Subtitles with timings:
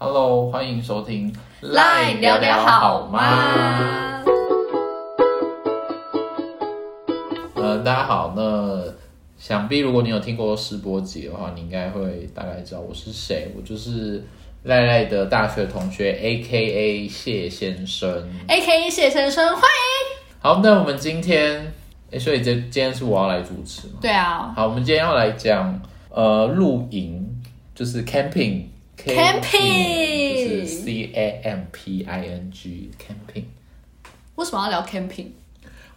[0.00, 4.22] Hello，欢迎收听赖聊聊好吗？
[7.56, 8.84] 呃，大家好，那
[9.36, 13.52] 想必如果你有听过试播集的话，你应该会大概知道我是谁。
[13.56, 14.22] 我就是
[14.62, 18.08] 赖赖的大学同学，A K A 谢先生。
[18.46, 20.18] A K A 谢先生，欢迎。
[20.38, 21.72] 好，那我们今天，
[22.12, 23.94] 哎，所以这今天是我要来主持吗？
[24.00, 27.42] 对啊好，我们今天要来讲呃露营，
[27.74, 28.66] 就是 camping。
[29.04, 33.44] Camping 就是 C A M P I N G camping。
[34.34, 35.28] 为什么要聊 camping？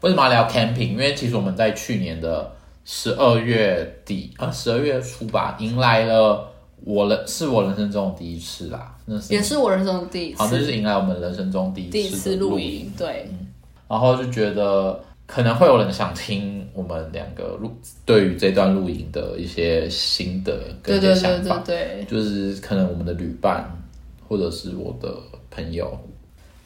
[0.01, 0.91] 为什么要聊 camping？
[0.91, 2.51] 因为其实我们在去年的
[2.85, 6.51] 十二月底啊，十二月初吧，迎来了
[6.83, 12.91] 我人是我人生中的第一次啦，那是也是我人生的第一好，那是，迎来我们人生中第一次第一次的露露营。
[12.97, 13.29] 对，
[13.87, 14.99] 然后就觉得
[15.31, 17.71] 可能会有人想听我们两个录
[18.05, 23.65] 对于这段露营的一些心得跟一些想法，对对，就是可能我们的旅伴
[24.27, 25.09] 或者是我的
[25.49, 25.97] 朋友，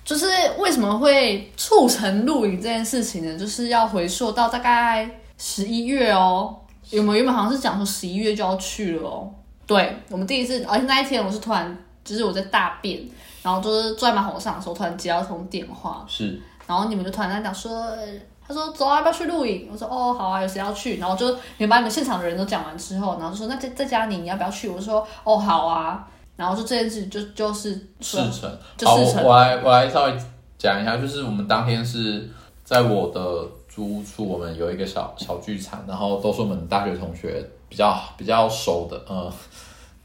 [0.04, 0.26] 就是
[0.58, 3.38] 为什么会促成露营这件事情呢？
[3.38, 6.56] 就是要回溯到大概十一月哦，
[6.94, 9.32] 我们原本好像是讲说十一月就要去了哦。
[9.68, 13.00] 对，我们第一次，而且那一天我是突然，就是我在大便，
[13.44, 16.42] 然后就是坐在马桶上的时候，突然接到一通电话，是。
[16.68, 18.08] 然后你们就突然在讲说，呃
[18.48, 19.68] 他说走啊，要不要去露营？
[19.72, 20.98] 我说哦，好啊，有谁要去？
[20.98, 24.70] 然后就你们把你们现场的人都讲完之后，然后就说那在在家里，你要不要去？
[24.70, 26.08] 我说哦，好啊。
[26.38, 28.50] 然后就这件事就就是事成。
[28.50, 30.14] 好，就事成我我来我来稍微
[30.58, 32.30] 讲一下，就是我们当天是
[32.64, 39.32] 在我的租屋处，我们有一个小小聚餐，然后都是我们大学同学比较比较熟的，呃，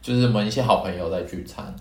[0.01, 1.75] 就是我们一些好朋友在聚餐，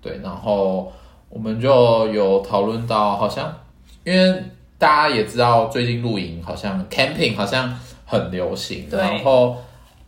[0.00, 0.90] 对，然后
[1.28, 3.54] 我们就有讨论到，好像
[4.02, 4.42] 因为
[4.78, 9.56] 大家也知道最近露营好像 camping 好像很流行，然后。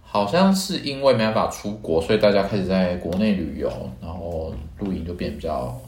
[0.08, 5.78] 好像是因为没办法出国，所以大家开始在国内旅游，然后露营就变比较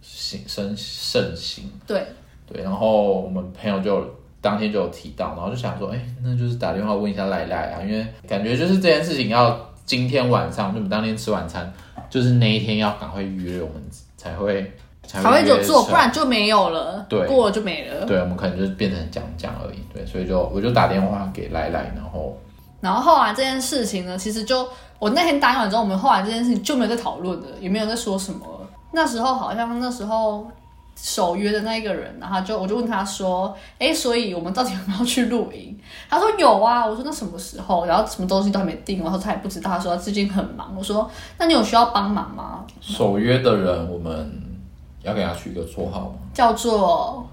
[0.00, 1.70] 行盛盛行。
[1.86, 2.02] 对
[2.46, 4.02] 对，然后我们朋友就
[4.40, 11.70] 当天就有提到，然后就想说，哎，那就是打电话问一下赖赖啊，因为感觉就是这件事情要今天晚上，就我们当天吃晚餐，
[12.08, 13.82] 就是那一天要赶快预约，我们
[14.16, 14.72] 才会
[15.06, 17.04] 才才会有做，不然就没有了。
[17.08, 18.04] 对过了就没了。
[18.06, 19.78] 对，我们可能就是变成讲讲而已。
[19.92, 22.36] 对，所以就我就打电话给赖赖，然后
[22.80, 28.68] 然后后来这件事情呢，其实就我那天答应完之后，我们后来这件事情就没有再讨论了，也没有再说什么了。
[28.92, 30.46] 那时候好像那时候
[30.96, 35.76] 守约的那一个人，然后就我就问他说：“哎，所以我们到底 有没有去露营？”
[36.08, 36.86] 他说有啊。
[36.86, 37.86] 我说那什么时候？
[37.86, 39.70] 然后什么东西都还没定，然后他也不知道。
[39.72, 40.72] 他说他最近很忙。
[40.78, 42.64] 我说那你有需要帮忙吗？
[42.80, 44.30] 守约的人，我们
[45.04, 46.14] 要给他取一个绰号吗？
[46.32, 47.28] 叫做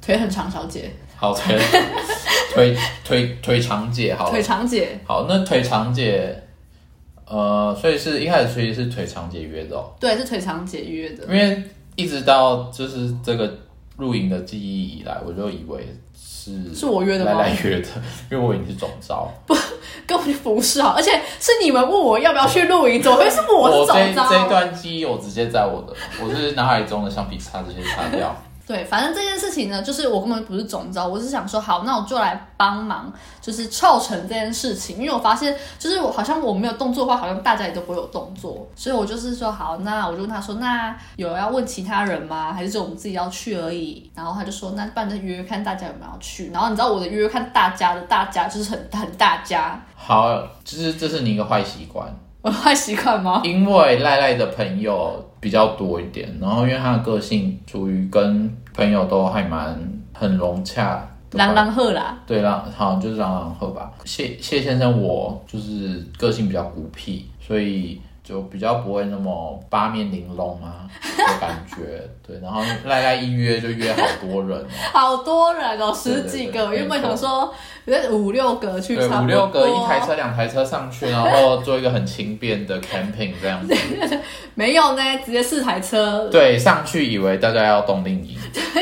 [0.00, 1.58] 腿很长小姐，好，腿
[2.54, 4.98] 腿腿腿长姐，好了腿长姐。
[5.04, 6.42] 好，那腿长姐，
[7.26, 11.24] 呃，所以是一开始其实是腿长姐约的哦，对，是腿长姐约的。
[11.24, 11.62] 因为
[11.96, 13.52] 一直到就是这个
[13.98, 15.86] 露营的记忆以来，我就以为
[16.16, 17.88] 是是我约的吗来来约的，
[18.32, 19.30] 因为我已经是总招。
[19.46, 19.54] 不
[20.06, 20.94] 根本就不是啊！
[20.96, 24.28] 而且是你们问我要不要去露营，怎么会是我是这总招？
[24.30, 28.34] 这段记忆，我直接在我的我是脑海中的橡皮擦直接擦掉。
[28.68, 34.98] 对，反正这件事情呢，就是我根本不是总招，我是想说，好，那我就来帮忙，就是凑成这件事情。
[34.98, 42.52] 因为我发现，就是我好像我没有动作的话，好像大家也都不会有动作，所以我就是说，好，那我就问他说，那有要问其他人吗？
[42.52, 44.10] 还是只有我们自己要去而已？
[44.14, 46.50] 然后他就说，那不然再约约看大家有没有要去。
[46.50, 52.06] 然后你知道我的约约看大家的大家就是很很大家，好，就是这是你一个坏习惯，
[52.52, 53.40] 坏习惯吗？
[53.44, 59.78] 因为赖赖的朋友比较多一点，然后因为他的个性属于跟朋友都还蛮
[60.12, 63.92] 很融洽的关狼狼鹤啦，对啦，好就是朗朗赫吧。
[64.04, 72.02] 谢谢先生，我就是个性比较孤僻，所以就比较不会那么八面玲珑啊的感觉。
[72.26, 76.52] 对，然后赖赖一约就约好多人哦， 好多人哦，十几个。
[76.52, 77.54] 对对对原本想说，
[77.86, 83.74] 有五六个去对，差不多，五六个一台车、两台车上去，然后做一个很轻便的 camping 这样子。
[84.54, 86.28] 没有呢，直接四台车。
[86.28, 88.36] 对，上去以为大家要冬令营，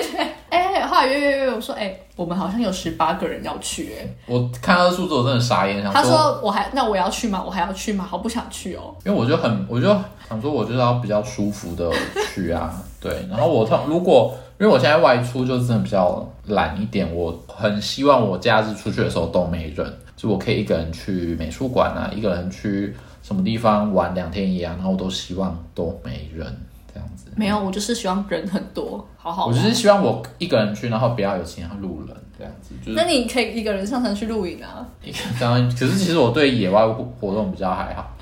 [0.49, 7.43] 哎、后来约约约，我说，哎、我们好像有十八个人要去、哎，我看到数字我真的傻眼，想他说我还那我要去吗？
[7.45, 8.05] 我还要去吗？
[8.09, 8.95] 好不想去哦。
[9.05, 9.89] 因为我就很，我就
[10.29, 11.91] 想说，我就是要比较舒服的
[12.33, 13.27] 去啊， 对。
[13.31, 26.47] 然后我通如果因为我现在外出就真的比较懒一点，我很希望我假日出去的时候都没人，就我可以一个人去美术馆啊，一个人去什么地方玩两天一夜啊，然后我都希望都没人
[26.97, 27.27] 这样子。
[27.37, 29.47] 没有，我就是希望人很多，好好。
[29.47, 34.87] 我就是希望我一个人去，然后不要有其他路人这样子，就是那你可以一个人上山去露营啊。
[35.05, 36.87] 一个当然，可是其实我对野外
[37.21, 38.16] 活动比较还好。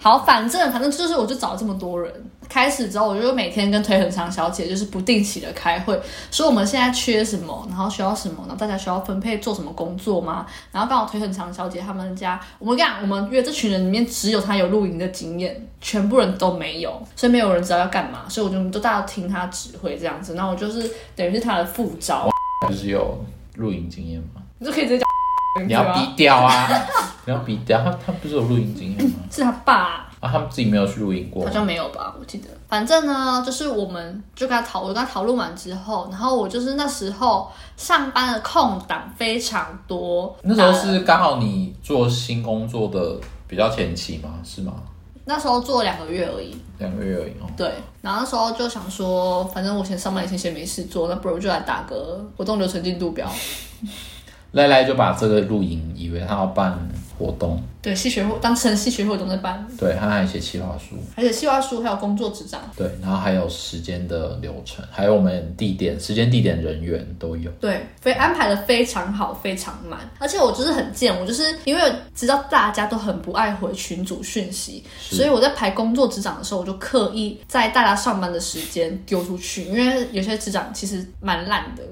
[0.00, 2.12] 好，反正反正就是，我就找了这么多人。
[2.48, 6.00] 开始之后，我就每天跟腿很长小姐就是不定期的开会，
[6.30, 10.46] 说我们现在缺什么，然后需要什么，然后大家需要分配做什么工作吗？
[10.72, 20.34] 然后刚好腿很长小姐他们家，我们讲，我们约这群人里面只有她有露营的经验，全部人都没有，所以没有人知道要干嘛，所以我就都大家听她指挥这样子。
[20.34, 22.30] 然后我就是等于是她的副招，
[22.70, 23.22] 就是有
[23.56, 24.40] 露营经验吗？
[24.58, 25.07] 你就可以直接讲。
[25.66, 26.68] 你要逼掉啊！
[27.26, 29.16] 你要逼掉他，他不是有露营经验吗？
[29.30, 32.14] 是他爸啊，他们自己没有去露营过，好像没有吧？
[32.18, 40.34] 我记得，反正呢，就是我们就跟他讨我，跟他讨论完之后，然后我就是那时候上班的空档非常多。
[40.42, 43.16] 那时候是刚好你做新工作的
[43.46, 44.30] 比较前期吗？
[44.42, 44.72] 是吗？
[45.26, 47.46] 那时候做两个月而已，两个月而已哦。
[47.54, 47.70] 对，
[48.00, 53.30] 然后那时候就想说，反正我先上班也先没事做，那不如就来打个活动流程进度表。
[54.52, 56.78] 赖赖就把这个露营以为他要办
[57.18, 81.82] 活动，对，戏学会当成戏学会都在办，对，他还写企划书，而且企划书还有工作纸张，对，然后还有时间的流程，还有我们地点、时间、地点、人员都有，对，非安排的非常好，非常满，而且我就是很贱，我就是因为知道大家都很不爱回群组讯息，所以我在排工作纸长的时候，我就刻意在大家上班的时间丢出去，因为有些纸长其实蛮烂的。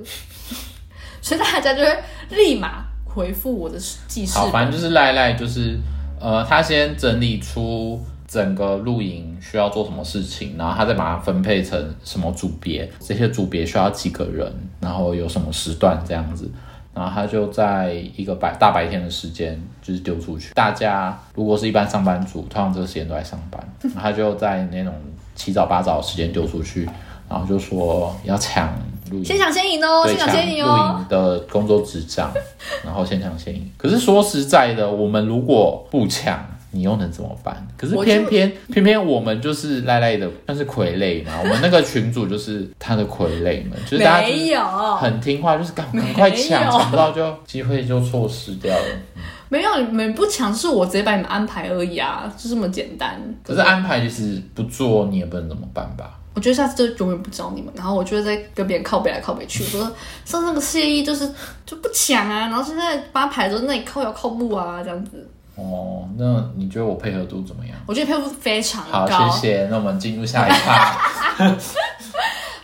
[1.27, 1.99] 所以大家就会
[2.31, 3.77] 立马回复我的
[4.07, 4.39] 记事。
[4.39, 5.77] 好，反正就是赖赖，就是
[6.21, 16.49] 呃，他先整理出整个露营需要做什么事情，然后他再把它分配成什么组别，这些组别需要几个人，然后有什么时段这样子，
[16.95, 20.55] 然后他就在一个白大白天的时间就是丢出去。
[20.55, 23.61] 大家如果是一般上班族，通常这个时间都在上班，
[24.01, 24.95] 他就在那种
[25.35, 26.89] 七早八早的时间丢出去，
[27.29, 28.73] 然后就说要抢。
[29.25, 30.05] 先抢先赢哦！
[30.07, 31.05] 先抢先赢哦！
[31.09, 32.31] 的工作执照，
[32.85, 33.71] 然后先抢先赢。
[33.77, 36.39] 可是说实在的，我们如果不抢，
[36.73, 37.67] 你又能怎么办？
[37.77, 41.33] 可是偏偏偏偏我们就是赖赖的，那是傀儡嘛。
[41.43, 44.27] 我们那个群主就是他的傀儡们，就是大家
[44.97, 48.85] 很听话，就是赶赶快抢，抢不到就机会就错失掉了。
[49.49, 53.23] 没有，你们不抢，是我直接把你们安排而已啊，就这么简单。
[53.45, 56.19] 可是安排其实不做，你也不能怎么办吧？
[56.37, 59.93] 我觉得下次就永远不找你们，然后我就在跟别人靠北来靠北去，我说
[60.27, 61.27] 上那个谢意就是
[61.65, 65.27] 就不抢啊，然后现在八排都那里靠要靠步啊这样子。
[65.55, 67.75] 哦，那你觉得我配合度怎么样？
[67.87, 69.07] 我觉得配合度非常高。
[69.07, 69.67] 好，谢谢。
[69.71, 70.95] 那我们进入下一趴。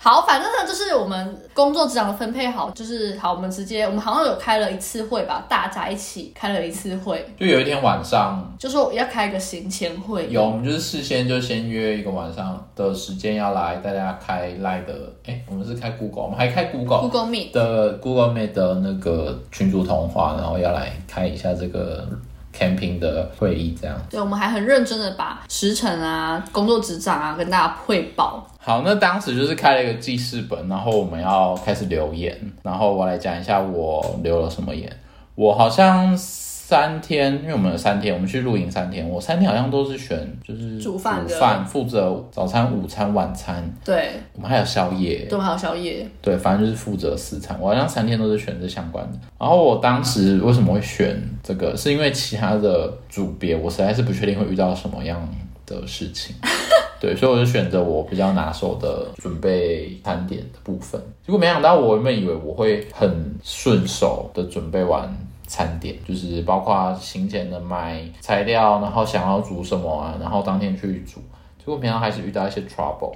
[0.05, 7.25] 好，反正呢，就是我们工作职场的分配好，就是好，我们直接，我们好像有开了一次会吧，大家一起开了一次会。
[7.39, 10.29] 就有一天晚上，就说要开一个行前会。
[10.29, 14.93] 有，我们就是事先就先约一个晚上的时间要来，大家开来的。
[15.25, 22.09] 哎，我们是开 Google，我们还开 Google Google Meet 的 Google Meet 的那个群组通话，然后要来开一下这个。
[22.53, 28.47] Camping 的会议这样，对，我们还很认真的把时程啊、工作执掌啊跟大家汇报。
[28.59, 34.91] 好，那当时就是开了一个记事本，然后我们要开始留言，然后我来讲一下我留了什么言。
[35.35, 36.17] 我好像。
[36.65, 39.07] 三天，因为我们有三天，我们去露营三天。
[39.07, 43.63] 我三天好像都是选就是煮饭煮饭负责早餐、午餐、晚餐。
[43.85, 46.09] 对，我们还有宵夜，对，还有宵夜。
[46.23, 47.59] 对，反正就是负责四餐。
[47.61, 49.19] 我好像三天都是选这相关的。
[49.39, 51.77] 然后我当时为什么会选这个？
[51.77, 55.29] 是因为其他的组别我实在是不确定会遇到什么样
[55.67, 56.35] 的事情。
[56.99, 60.99] 对，所以我就选择我比较拿手的准备餐点的部分。
[61.27, 65.13] 结果没想到，我原本以为我会很顺手的准备完。
[65.47, 71.21] 餐点就是包括行前的买材料，然后想要煮什么啊，然后当天去煮。
[71.59, 73.15] 结果平常还是遇到一些 trouble。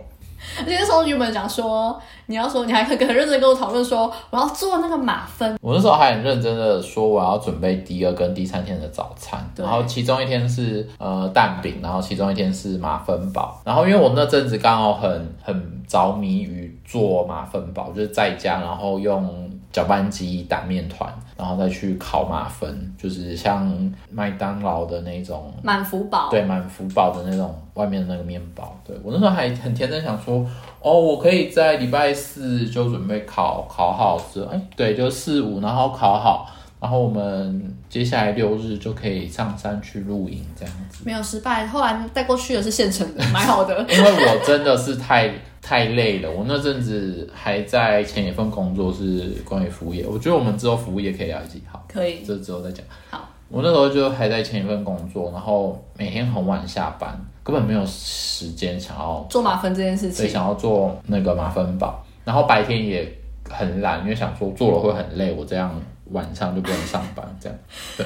[0.58, 5.58] 而且那时候原本讲说，你要说你还很认真跟我讨论说，我要做那个马芬。
[5.62, 9.40] 我那时候还很认真的说，我要准备第二跟第三天的早餐。
[9.56, 13.60] 然后其中一天是呃蛋饼，然后其中一天是马芬堡。
[13.64, 21.12] 然后因为我那阵子刚好很很着迷于做马芬堡，就是在家然后用搅拌机打面团。
[21.38, 23.70] 然后再去烤马芬，就是像
[24.10, 28.74] 麦当劳的那种满福堡，对满福堡的那种外面的那个面包。
[28.82, 30.42] 对我那时候还很天真，想说
[30.80, 41.02] 哦，我可以在礼拜四就准备烤烤好之后，哎，对，就四五，然后烤好，然后我们接下来六日就可以上山去露营这样子。
[41.04, 43.78] 没有失败，后来带过去的是现成的，买好的。
[43.90, 45.30] 因为我真的是太。
[45.68, 52.86] 太累了，我那阵子还在前一份工作是关于服务业，我觉得我们之后服务业可以聊一集，好，可以，这之后再讲。
[53.10, 63.12] 好，我那时候就还在前一份工作，然后每天很晚下班，根本没有时间想要做马芬这件事情，对，想要做那个马芬堡，然后白天也
[63.50, 65.74] 很懒，因为想说做了会很累，我这样
[66.12, 67.58] 晚上就不能上班这样。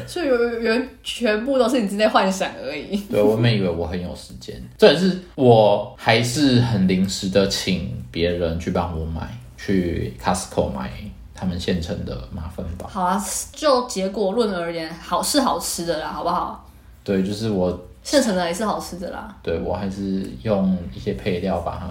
[0.07, 2.97] 所以有有人全部都是你之内幻想而已。
[3.11, 10.91] 对我原本以为我很有时间，这也是我还是很临时的请别人去帮我买，去 Costco 买
[11.35, 12.87] 他们现成的马芬堡。
[12.87, 16.67] 好啊，就结果论而言，好是好吃的啦，好不好？
[17.03, 19.35] 对，就是我现成的也是好吃的啦。
[19.43, 21.89] 对我还是用一些配料把它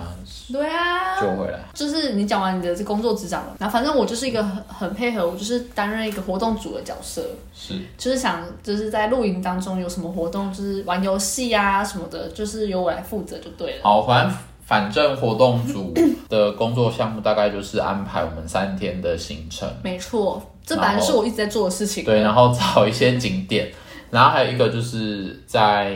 [0.51, 1.60] 对啊，救回来。
[1.74, 7.24] 就是你讲完你的这工作职掌了，然后反正我就是一个很很配合，我就是担任一个活动组的角色，
[7.54, 13.84] 是就是想就是在露营当中有什么活动，就是玩游戏啊什么的，就是由我来负责就对了。
[13.84, 14.36] 好，反正
[14.66, 15.94] 反正活动组
[16.28, 22.04] 的工作项目大概就是安排我们三天的行程，没错，这本来是我一直在做的事情。
[22.04, 23.72] 对，然后找一些景点，
[24.10, 25.96] 然后还有一个就是在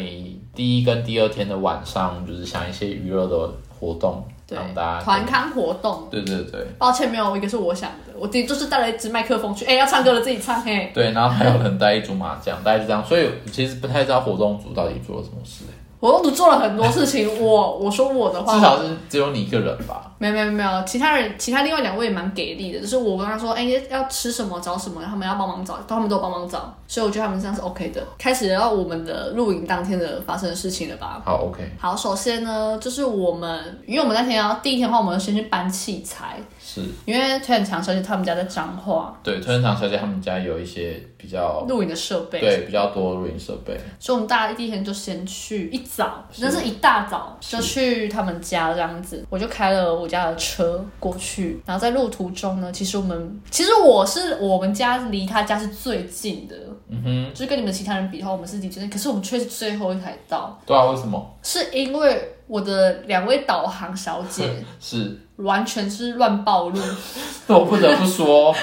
[0.55, 6.07] 第一跟第二天的晚上，就是想一些娱乐的活动，让大家团康活动。
[6.11, 10.91] 对对对抱歉，没有一个是我想的，我自己就是带了一支麦克风去，哎、要唱歌了自己唱，嘿。
[10.93, 15.71] 对，然后还有人带一组麻将，大概就这样，所以其实不太知道活动组到底做了什么事、活
[16.11, 20.11] 动组做了很多事情， 我我说我的话，至少是只有你一个人吧。
[20.17, 28.01] 没有没有没有，其他人其他另外两位也蛮给力的，就是我跟他说，哎、要吃什么找什么，他们要帮忙找，他们都有帮忙找，所以我觉得他们这样是 OK 的。
[28.17, 31.21] 开始聊我们的露营当天的发生的事情了吧？
[31.25, 36.39] 好，OK，好，首先呢，就是我们，因为我们那天要第一天的话，我们要先去搬器材，
[36.73, 36.81] 是。
[37.05, 56.55] 因为推很强小姐他们家在彰化，对，推场小姐他们家有一些比较露营的设备，对比较多露营设备，所以我们大家第一天就先去一早，那是一大早就去他们家这样子，我就开了我家的车过去，然后在路途中呢，其实我们其实我是我们家离他家是最近的，
[56.89, 61.35] 嗯哼，就是跟你们其他人比的话，我们是离最近，可是我们却是最后一台到，对啊，为什么？
[61.43, 64.49] 是因为我的两位导航小姐
[64.79, 66.79] 是，完全是乱暴露，
[67.47, 68.55] 那我不得不说，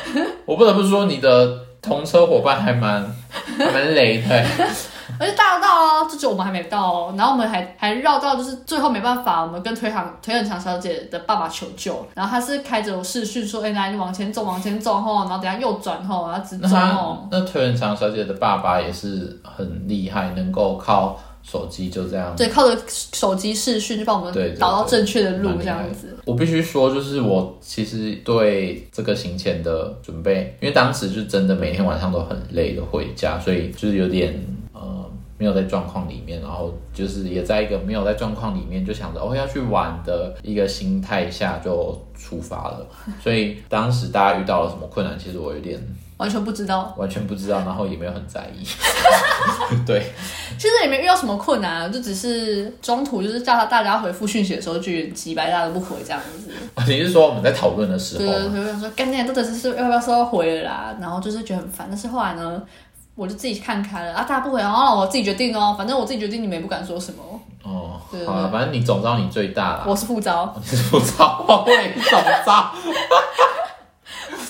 [0.45, 3.03] 我不得不说，你的同车伙伴还蛮
[3.59, 4.47] 还蛮雷的欸，
[5.19, 17.39] 而且大家到哦，这就我们还没到哦，然后我们还还绕到，就是最后没办法，我们跟腿很腿很长小姐的爸爸求救，然后他是开着我视讯说，哎、来你往前走，往前走吼，然后等下右转吼，然后直那走吼他。
[17.39, 22.35] 那腿很长小姐的爸爸也是很厉害，能够靠手机就这样。
[22.37, 26.17] 对，靠着手机视讯就帮我们导到正确的路这样子。
[26.25, 34.35] 我必须说，就是我其实对这个行前的准备，因为当时就真的每天晚上都很累的回家，所以就是有点
[34.73, 35.05] 呃
[35.39, 42.87] 没有在状况里面，然后就是也在一个没有在状况里面，就想着哦要去玩的一个心态下就出发了。
[43.23, 45.81] 所以当时大家遇到了什么困难，其实我有点
[46.21, 48.63] 完全不知道，完全不知道，然后也没有很在意。
[49.87, 50.13] 对，
[50.59, 56.53] 其实也没遇到什么困难啊，就只是中途就是叫他大家回复讯息的时候就有点急白，大家都不回这样子。
[56.87, 58.33] 你是说我们在讨论的时候吗？
[58.33, 61.87] 对对对，我想说，干那都只是要不要说要回了啦，然后就是觉得很烦。
[61.89, 62.63] 但是后来呢，
[63.15, 67.23] 我就自己看开了啊，大家不回，然后我自己决定哦，反正我自己决定，你们也不敢说什么。
[67.63, 69.85] 哦对，好了，反正你总招你最大了。
[69.87, 72.71] 我是副招，你是副招，我也是总招。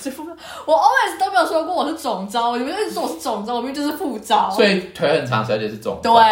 [0.09, 0.31] 副招，
[0.65, 4.49] 我 always 都没有说过我是总招，你们一直说我是总招，我明明就是副招。
[4.49, 6.13] 所以腿很长小姐是总招。
[6.13, 6.23] 对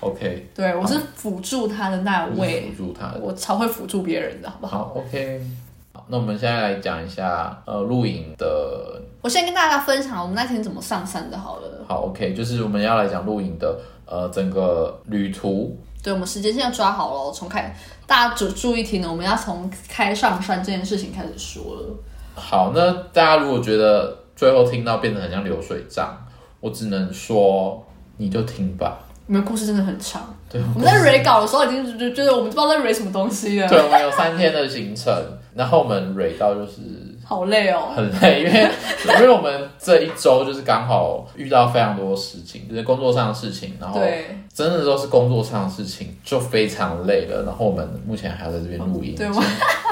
[0.00, 3.20] ，OK，对，我是辅助他的那位，辅助他的。
[3.22, 4.78] 我超会辅助别人的，好不好？
[4.78, 5.40] 好，OK。
[5.92, 9.00] 好，那我们现在来讲一下呃露营的。
[9.22, 11.84] 我先跟大家分享我们那天怎么上山的，好了。
[11.88, 15.76] 好，OK，就是我们要来讲露营的呃整个旅途。
[16.02, 17.74] 对，我们时间现在抓好了，从开
[18.06, 21.96] 大家注注意听呢，我们要从开上山这件事情开始说了。
[22.36, 26.16] 好，那大家如果觉得最后听到变得很像流水账，
[26.60, 27.84] 我只能说
[28.18, 28.98] 你就听吧。
[29.28, 35.12] 你们故事真的很长，对，我们在 re 稿的时候已经就觉得我们不知道在 re 什么东西了，对，我们有三天的行程，
[35.52, 36.82] 然后我们蕊到就是
[37.24, 37.88] 好累哦。
[37.96, 38.70] 很累，因为
[39.18, 47.42] 因为我们这一周就是刚好遇到非常多事情，就是工作上的事情，然后对真的都是工作上的事情，就非常累了。
[47.42, 49.40] 然后我们目前还要在这边录音，对现在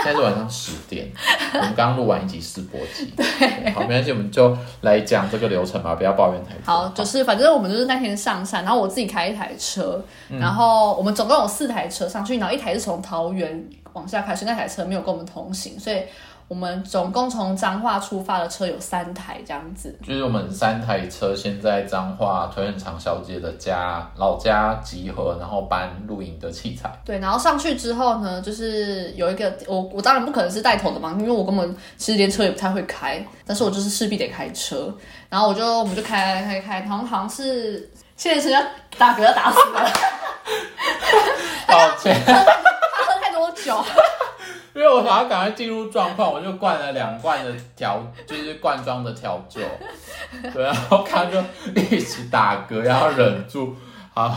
[0.04, 1.10] 现在是晚上十点，
[1.54, 6.60] 我们刚录完一集试播集，对，好，没关系，我们就来讲这个流程吧，不要抱怨太多。
[6.64, 10.38] 好，就是反正我们就是那天上山，然后我自己开一台车，嗯。
[10.38, 16.02] 然后我们总共有四台车上去，然后一台是从桃园往下开，所以那台车没有跟我们同行，所以
[16.46, 19.96] 我们总共从彰化出发的车有三台这样子。
[20.06, 26.92] 就是我们三台车先在彰化推很长小姐的家老家集合，然后搬露营的器材。
[27.04, 34.94] 对，然后上去之后呢，就是有一个我我当然不可能是带头的嘛，因为我根本其实连车也不太会开，但是我就是势必得开车，
[35.28, 38.62] 然后我就我们就开开开，好像好像是现在是要
[38.98, 39.90] 打嗝要打死了，
[41.66, 43.82] 抱歉，他喝太多酒，
[44.74, 49.60] 因为我想要赶快进入状况，我就灌了两罐的调，就是罐装的调酒，
[50.52, 51.40] 对，然后他就
[51.74, 53.72] 一直打嗝，然后忍住，
[54.12, 54.36] 好，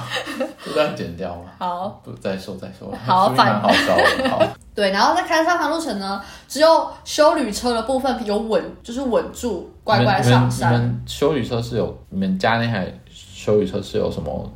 [0.64, 1.52] 就这样剪掉吗？
[1.58, 4.44] 好，不，再说再说，好说明蛮好笑的，好，
[4.76, 10.74] 对，然后在开上山路程呢，只有修旅车的部分有稳，就是稳住，乖乖你们你上山。
[10.74, 14.52] 们修旅车是有，你们家那台修旅车是有什么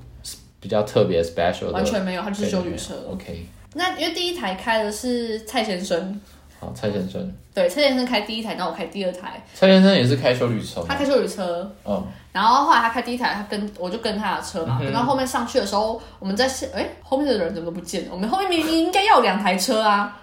[0.59, 1.71] 比较特别 special 的？
[1.71, 2.93] 完全没有，它就是修旅车。
[3.11, 6.19] OK，那因为第一台开的是蔡先生，
[6.59, 10.87] 好，蔡先生，对，蔡先生开第一台，然后我开第二台，蔡先生也是开修理车吗？
[10.89, 10.95] 他？
[10.95, 18.09] 开修旅车，嗯，然后后来他开第一台，他跟我就跟他的车嘛，等到后面上去的时候，我们在哎后面的人怎么都不见了？
[18.11, 20.21] 我们后面明明应该要有两台车啊，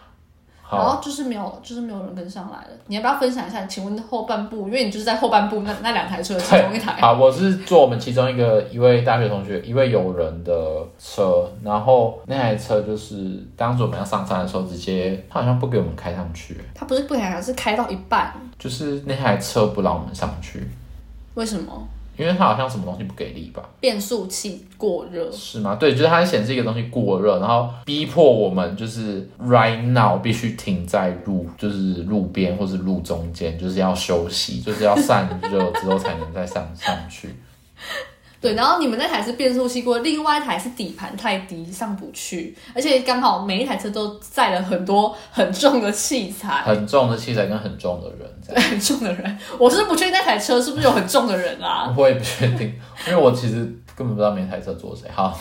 [0.71, 2.71] 然好，后就是没有，就是没有人跟上来了。
[2.89, 3.65] 你要不要分享一下？
[3.65, 10.53] 请问后半部，因为你就是在后半部那那两台车的其中一台，好，我是坐我们其中一个一位大学同学，一位友人的
[10.99, 20.69] 车，然后那台车就是当时我们要上山的时候，直接他好像不给我们开上去，他不是不想是开到一半，就是那台车不让我们上去，
[21.35, 21.89] 为什么？
[22.19, 23.63] 因为它好像什么东西不给力吧？
[23.81, 25.31] 变速器过热。
[25.31, 25.77] 是吗？
[25.77, 37.35] 对，就是它显示一个东西过热，然后逼迫我们就是 right now 必须停在路，就是路边或是路中间，就是要休息，就是要散热之后才能再上上去。
[38.40, 49.38] 对，然后你们那台是变速器过，另外一台是底盘太低上不去，而且刚好每一台车都载了很多很重的器材，很重的器材跟很重的人， 很重的人。
[49.59, 51.92] 我是不确定那台车是不是有很重的人啊。
[51.97, 52.73] 我也不确定，
[53.09, 53.57] 因为我其实
[53.97, 55.11] 根本不知道每台车坐谁。
[55.12, 55.37] 好，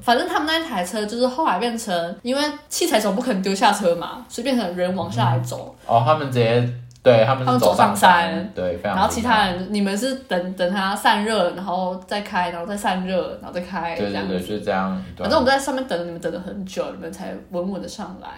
[0.00, 6.66] 反正他们那台车就是后来变成，因为器材总不可能丢下车嘛，所以变成人往下来走，哦，他们直接
[7.06, 8.96] 对他们走上上山，对，非常。
[8.96, 15.00] 然后其他人你们是等等它散热，然后再开，然后再散热，然后再开，对对对，就是这样。
[15.16, 18.28] 反正我们在上面等了你们等了很久，你们才稳稳的上来。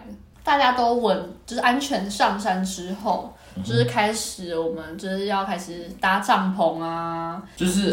[0.44, 7.92] 大家都稳，就是安全上山之后，嗯就是开始我们就是要开始搭帐篷啊，就是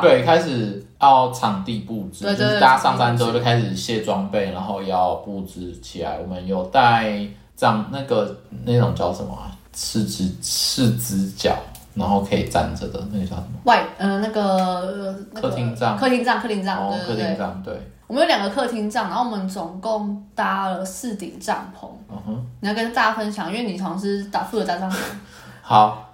[0.00, 6.18] 对，开始要场地布置，对对对就是大家上山之后就开始卸装备，然后要布置起来。
[6.18, 7.16] 我们有带
[7.54, 9.46] 帐那个那种叫什么啊？
[9.74, 11.56] 四只四只脚，
[11.94, 13.48] 然后可以站着的那个叫什么？
[13.64, 17.24] 外呃那个呃那个客厅帐客厅帐，客厅帐，哦，对对对。
[17.24, 21.88] 客厅帐，对，我们有两个客厅帐，然后我们总共搭了四顶帐篷。
[22.10, 22.46] 嗯哼。
[22.60, 24.96] 你要跟大家分享，因为你好像是打负责搭帐篷，
[25.60, 26.12] 好，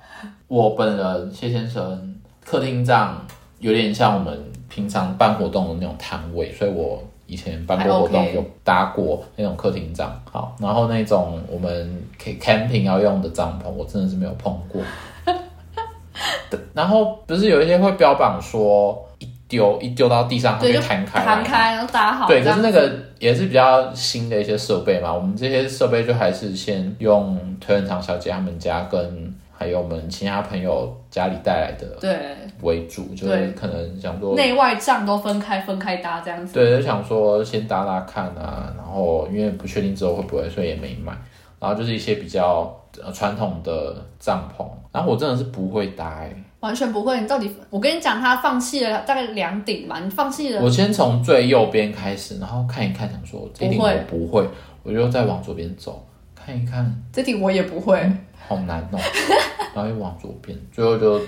[0.49, 3.25] 我本人谢先生客厅帐
[3.59, 10.21] 有点像我们平常办活动的那种摊位，所以我以前办过活动有搭过那种客厅帐。
[10.31, 14.83] 好，然后那种我们可以 camping 要用的帐篷，我真的是没有碰过。
[16.75, 22.27] 然后不是有一些会标榜说一丢一丢到地上它对，就弹开弹开，然后搭好。
[22.27, 32.18] 对，可是那个也是比较新的一些设备嘛，我们这些设备就还是先用推人厂小姐他们家跟还有我们其他朋友家里带来的对
[32.62, 36.55] 为主，就是可能想说，内外帐都分开分开搭这样子。
[36.55, 41.12] 对，就想说先搭搭看啊，然后因为不确定之后会不会，所以也没买。
[41.59, 47.20] 然后就是一些比较呃传统的帐篷，然后我真的是不会搭、欸，完全不会。
[47.20, 54.49] 你到底，我跟你讲，他放弃了大概两顶嘛，你放弃了，我先从最右边开始，然后看一看，想说这一顶我不会不会，
[54.85, 56.03] 我就再往左边走，
[56.35, 58.11] 看一看，这顶我也不会。
[58.51, 58.99] 好难哦，
[59.73, 61.21] 然后又往左边，最后就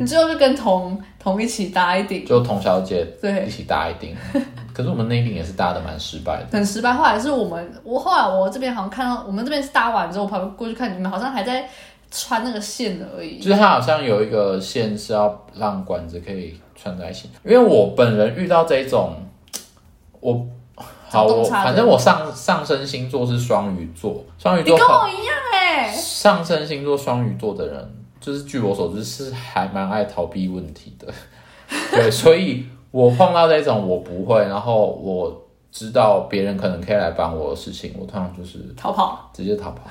[0.00, 4.16] 你最后就跟同同一起搭一顶，就童小姐对一，起搭一顶，
[4.74, 6.46] 可是我们那一顶也是搭的蛮失败的。
[6.50, 6.92] 很失败。
[6.92, 11.68] 后来是我们，我后来我这边好像看到，我们这边是搭完之后，我跑过去看你们好像还在
[12.10, 13.38] 穿那个线而已。
[13.38, 19.14] 就是它好像有一个线是要让管子可以穿在一起，因为我本人遇到这一种，
[20.18, 20.44] 我
[21.08, 25.55] 好我反正我上上升星座是双鱼座，双鱼座你跟我一样哎、
[25.94, 31.06] 上升星座双鱼座的人，就是据我所知是还蛮爱逃避问题的，
[31.90, 39.30] 对，所以我碰到这种我不会，然后我知道别人可能可以来帮我的事情，我通常就是逃跑。
[39.34, 39.82] 直接逃跑，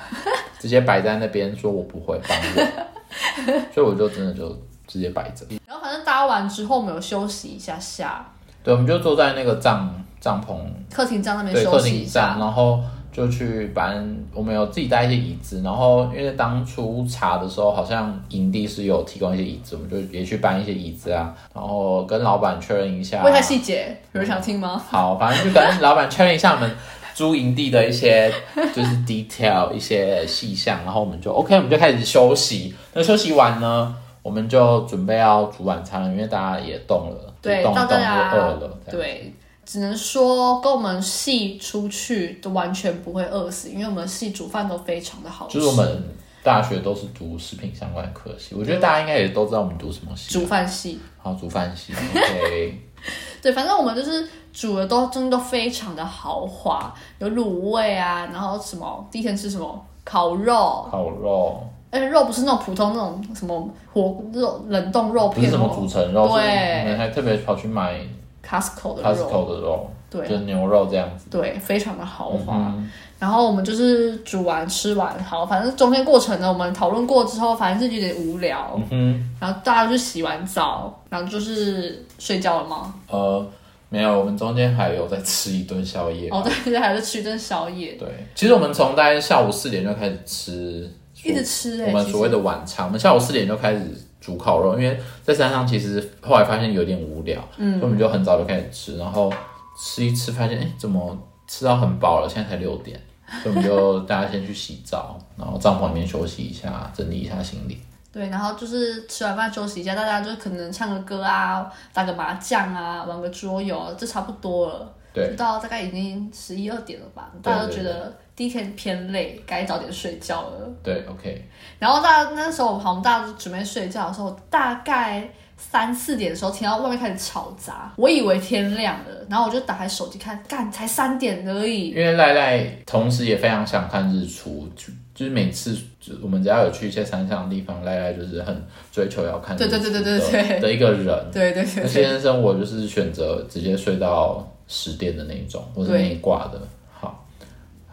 [0.58, 4.48] 直接摆在那边说我不会帮我， 所以我就真的就
[4.86, 5.46] 直接摆着。
[5.66, 8.26] 然后反正搭完之后，我们有休息一下下，
[8.64, 9.88] 对，我们就坐在那个帐
[10.20, 10.58] 帐篷
[10.92, 12.36] 客厅帐那边休息一，下。
[12.38, 12.80] 然后
[13.16, 14.06] 就去搬。
[14.34, 23.22] 我们有自己带一些椅子，然后因为当初查的时候，好像营地是有提供一些椅子，我们就也去搬一些椅子啊，然后跟老板确认一下。
[23.22, 24.78] 问一下细节，有人想听吗？
[24.90, 26.70] 好，反正就跟老板确认一下我们
[27.14, 28.30] 租营地的一些
[28.74, 32.74] 就是 detail 一些细项，然后我们就 OK，我们就开始休息。
[32.92, 38.78] 那休息完呢，我们就准备要煮晚餐了，因为大家也动了，对就动一动就饿了。
[38.90, 39.32] 对，
[39.66, 45.54] 只能说跟我们系出去都完全不会饿死，因为我们系煮饭都非常的好吃。
[45.54, 46.02] 就是我们
[46.42, 50.32] 大学都是读食品相关科系，我觉得大家应该也都知道我们读什么系。
[50.32, 51.92] 煮饭系，好，煮饭系。
[51.92, 52.80] OK，
[53.42, 68.00] 对，反正我们就是煮的都真的都非常的豪华，有卤味啊，然后什么第一天吃什么烤肉，烤肉而且肉不是那种普通那种什么火肉冷冻肉片不是什么组哦成肉，是对我们还特别跑去买
[68.46, 71.26] ，Costco 的肉，Costco 的肉，对就是牛肉这样子。
[71.30, 72.56] 对，非常的豪华。
[72.56, 82.94] 嗯然后我们就是煮完吃完，好，反正中间过程呢，我们讨论过之后，反正是有点无聊，嗯然后大家就洗完澡，然后就是睡觉了吗？
[83.08, 83.42] 呃，
[83.88, 86.28] 没有，我们中间还有在吃一顿宵夜。
[86.28, 92.84] 哦，对对，还在吃一顿宵夜，对，其实我们从大概下午四点就开始吃，一直吃哎、其实我们所谓的晚餐。
[92.84, 93.80] 我们下午四点就开始
[94.26, 99.32] 煮烤肉，因为在山上其实后来发现有点无聊，嗯，所以我们就很早就开始吃，然后
[99.78, 102.28] 吃一吃发现，哎，怎么吃到很饱了？
[102.28, 103.00] 现在才六点，
[103.40, 107.80] 所以我们就大家先去洗澡， 然后帐篷里面休息一下，整理一下行李。
[108.12, 114.92] 对，然后就是吃完饭休息一下，大家就可能唱个歌啊，打个麻将啊，玩个桌游啊，这差不多了。
[115.12, 120.70] 对就到大概已经十一二点了吧，大家都觉得第一天偏累，该早点睡觉了。
[120.82, 121.42] 对，OK，
[121.78, 131.88] 然后大家那时候，好，我们大家都准备睡觉的时候，大概三四点的时候，听到外面开始吵杂，我以为天亮了，然后我就打开手机看，干才三点而已。
[131.88, 141.30] 因为赖赖同时也非常想看日出，就就是每次就我们只要有去一些山上的地方，赖赖就是很追求要看日出的对对对对对对的一个人。
[141.32, 146.60] 对对对那对，先生生活就是选择直接睡到十点的那一种，或者那一挂的。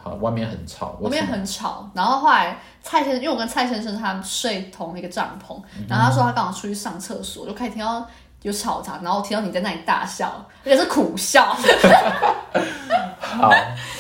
[0.03, 1.89] 好，外面很吵，外面很吵。
[1.93, 8.05] 然后后来蔡先生，因为我跟蔡先生他们睡同一个帐篷，嗯然后他说他刚好出去上厕所，就开始听到
[8.41, 11.55] 有吵杂，然后听到你在那里大笑，而且是苦笑。
[13.19, 13.49] 好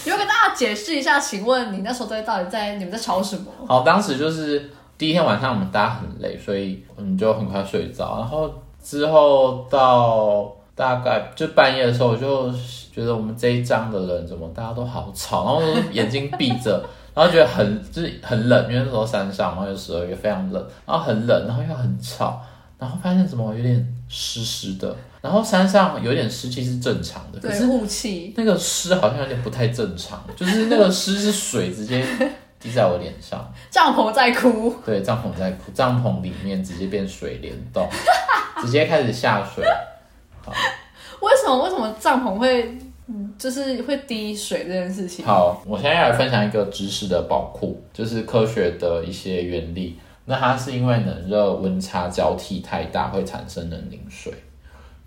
[0.05, 3.49] 有跟大家解释一下，请问你那时候在到底在你们在吵什么？
[3.65, 8.17] 好，当时就是第一天晚上我们大家很累，所以我们就很快睡着。
[8.19, 8.51] 然后
[8.83, 12.51] 之后到大概就半夜的时候，我就
[12.91, 16.83] 觉得我们这一张的人怎么大家都好吵，然后眼睛闭着，
[17.13, 22.41] 然后觉得很就是很冷，因为那时候山上，然后有十二月非常冷，然后很冷，然后又很吵，
[22.79, 28.33] 然后发现怎么有点湿湿的，然后山上有点湿气是正常的，可对，是雾气。
[28.35, 32.03] 那个湿好像有点不太正常，就是那个湿是水直接
[32.59, 33.47] 滴在我脸上。
[33.69, 37.87] 帐篷在哭，对，帐篷在哭，帐篷里面直接变水帘洞，
[38.61, 39.63] 直接开始下水。
[41.21, 41.63] 为什么？
[41.63, 42.77] 为什么帐篷会，
[43.37, 45.25] 就是会滴水这件事情？
[45.25, 49.97] 好，我现在要来分享一个知识的宝库，就是科学的一些原理。
[50.25, 54.33] 那它是因为冷热温差交替太大，会产生冷凝水。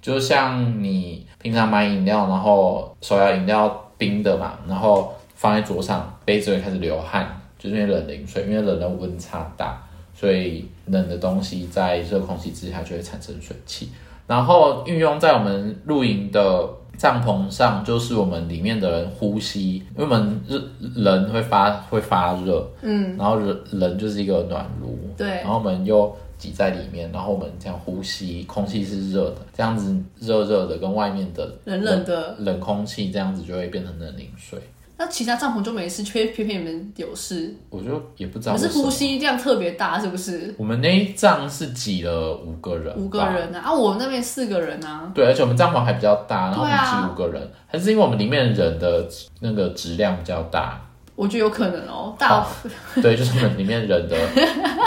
[0.03, 9.83] 就像你平常买饮料，然后手摇饮料冰的嘛，然后放在桌上，杯子会开始流汗，就是因为冷凝水，因为冷的温差大，
[10.15, 13.91] 所以冷的东西在热空气之下就会产生水汽。
[14.27, 20.63] 然后运用在我们露营的帐篷上，就是我们里面的人呼吸，因为我们热
[20.97, 25.29] 人会发会发热，嗯，然后人人就是一个暖炉，对。
[25.29, 32.35] 然后我们又挤在里面，然后我们这样呼吸，空气是热的，这样子热热的跟外面的冷冷的。
[32.39, 34.59] 冷空气这样子就会变成冷凝水。
[34.99, 38.85] 那其他帐篷就没事，却偏偏你们有事，我就也不知道可是么。
[38.85, 40.55] 呼吸量特别大，是不是？
[40.57, 43.19] 我们那一帐是挤了五个人，五个。
[43.19, 49.07] 人啊，啊，我们那边四个人啊，对，而且我们帐篷还比较大，然后我们对啊挤五个人，还是因为我们里面人的
[49.41, 50.81] 那个质量比较大，
[51.17, 52.47] 我觉得有可能哦，大
[53.03, 54.17] 对，就是里面人的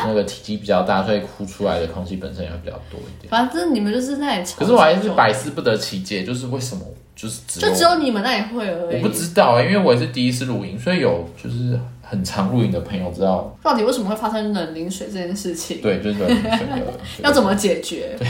[0.05, 3.29] 那个体积比较大，所以呼出来的空气本身也会比较多一点。
[3.29, 6.81] 反正你们就是那里吵，可是我还是百思不得其解，就是为什么
[7.15, 8.97] 就是只就只有你们那里会而已。
[8.97, 15.81] 我不知道哎、因为我也是第一次露营，所以有就是很常露营的朋友知道，到底为什么会发生冷凝水这件事情？
[15.81, 18.15] 对，就是冷凝水的要怎么解决？
[18.19, 18.27] 对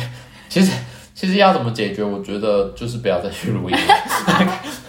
[0.48, 0.72] 其实
[1.14, 3.76] 其实要怎么解决，我觉得就是不要再去露营。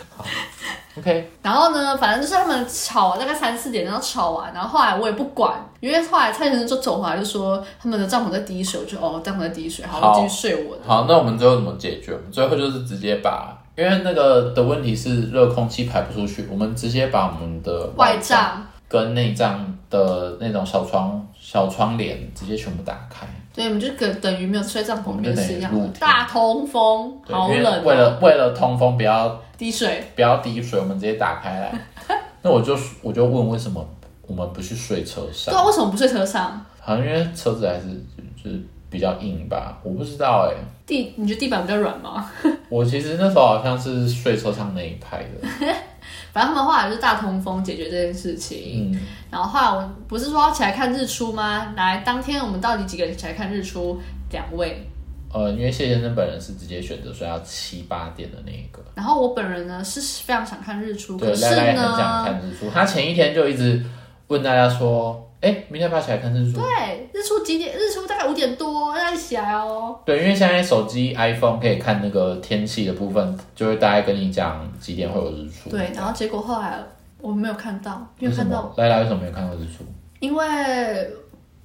[1.02, 10.82] 好 OK，然后呢，反正就是他们吵大概三四点，然后吵完，然后后来我也不管，因为后来蔡先生就走回来就说他们的帐篷在滴水，我就哦帐篷在滴水，好，好我继续睡我的。
[10.86, 12.12] 好，那我们最后怎么解决？
[12.12, 23.26] 我们最后就是直接把，因为那个的问题是热空气排不出去，我们直接把我们的外帐，跟内帐的那种小窗小窗帘直接全部打开。
[23.60, 30.02] 对，我们就等等于没有睡帐篷里面是一样大通风，好冷、为了哦，为了通风，不要滴水。
[30.16, 31.72] 不要滴水，我们直接打开来。
[32.40, 33.86] 那我就我就问为什么
[34.26, 35.58] 我们不去睡车上对？
[35.58, 36.64] 啊，为什么不睡车上？
[36.80, 42.30] 好像因为车子还是就就是比较硬吧，我不知道哎、地，你觉得地板比较软吗？
[42.70, 45.46] 我其实那时候好像是睡车上那一派的，
[46.32, 48.90] 反正他们后来就是大通风解决这件事情。
[48.92, 51.72] 嗯，然后后来我不是说要起来看日出吗？
[51.76, 54.00] 来，当天我们到底几个人起来看日出？
[54.30, 54.86] 两位。
[55.32, 63.80] 呃，因为谢先生本人是直接选择说要七八点的那一个，然后我本人呢是非常想看日出，对，可是呢，看日出，他前一天就一直
[64.26, 66.61] 问大家说，哎、明天要不要起来看日出？
[66.61, 67.74] 对，日出几点？
[67.74, 69.98] 日出大概五点多，要起来哦。
[70.05, 75.70] 对，因为现在手机 iPhone 可以看那个天气的部分，就会大概跟你讲几点会有日出。
[75.70, 76.79] 对，然后结果后来
[77.20, 78.74] 我们没有看到，没有看到么？
[78.76, 79.83] 赖赖为什么没有看到日出？
[80.18, 80.44] 因为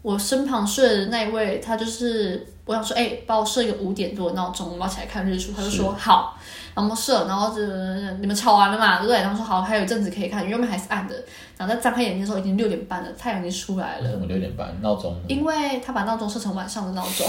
[0.02, 5.52] 我身旁睡的那一位，他就是我想说，哎、帮我设一个五点多的闹钟，我们要起来看日出。
[5.52, 6.36] 他就说好，
[6.74, 7.62] 然后我们设，然后就
[8.20, 9.18] 你们吵完了嘛，对不对？
[9.18, 11.16] 然后说好，还有一阵子可以看，原本还是暗的，
[11.58, 14.06] 然后再张开眼睛的时候已经六点半了，太阳已经出来了。
[14.06, 15.16] 为什么六点半闹钟？
[15.28, 17.28] 因为他把闹钟设成晚上的闹钟，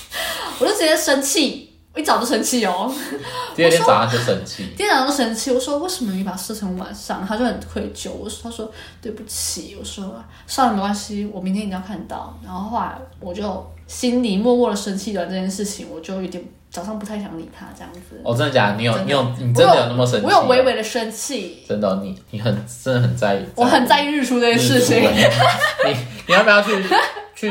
[0.60, 2.90] 我就直接生气，我一早就生气哦。
[3.54, 4.64] 第二天早上就生气。
[4.78, 7.26] 店长就生气，我说为什么你把它设成晚上？
[7.26, 12.34] 他就很愧疚，我说他说对不起，我说算了没关系，我明天一定要看到。
[12.42, 13.42] 然后后来我就
[13.90, 18.20] 心里默默的生气完这件事情，我就有点早上不太想理他这样子。
[18.22, 18.76] 哦，真的假的？
[18.76, 20.26] 你有你有你真的有那么生气？
[20.26, 23.44] 我有微微的生气，真的哦，你你很真的很在意。
[23.56, 25.02] 我很在意日出这件事情。
[25.02, 25.96] 你
[26.28, 26.72] 你要不要去
[27.34, 27.50] 去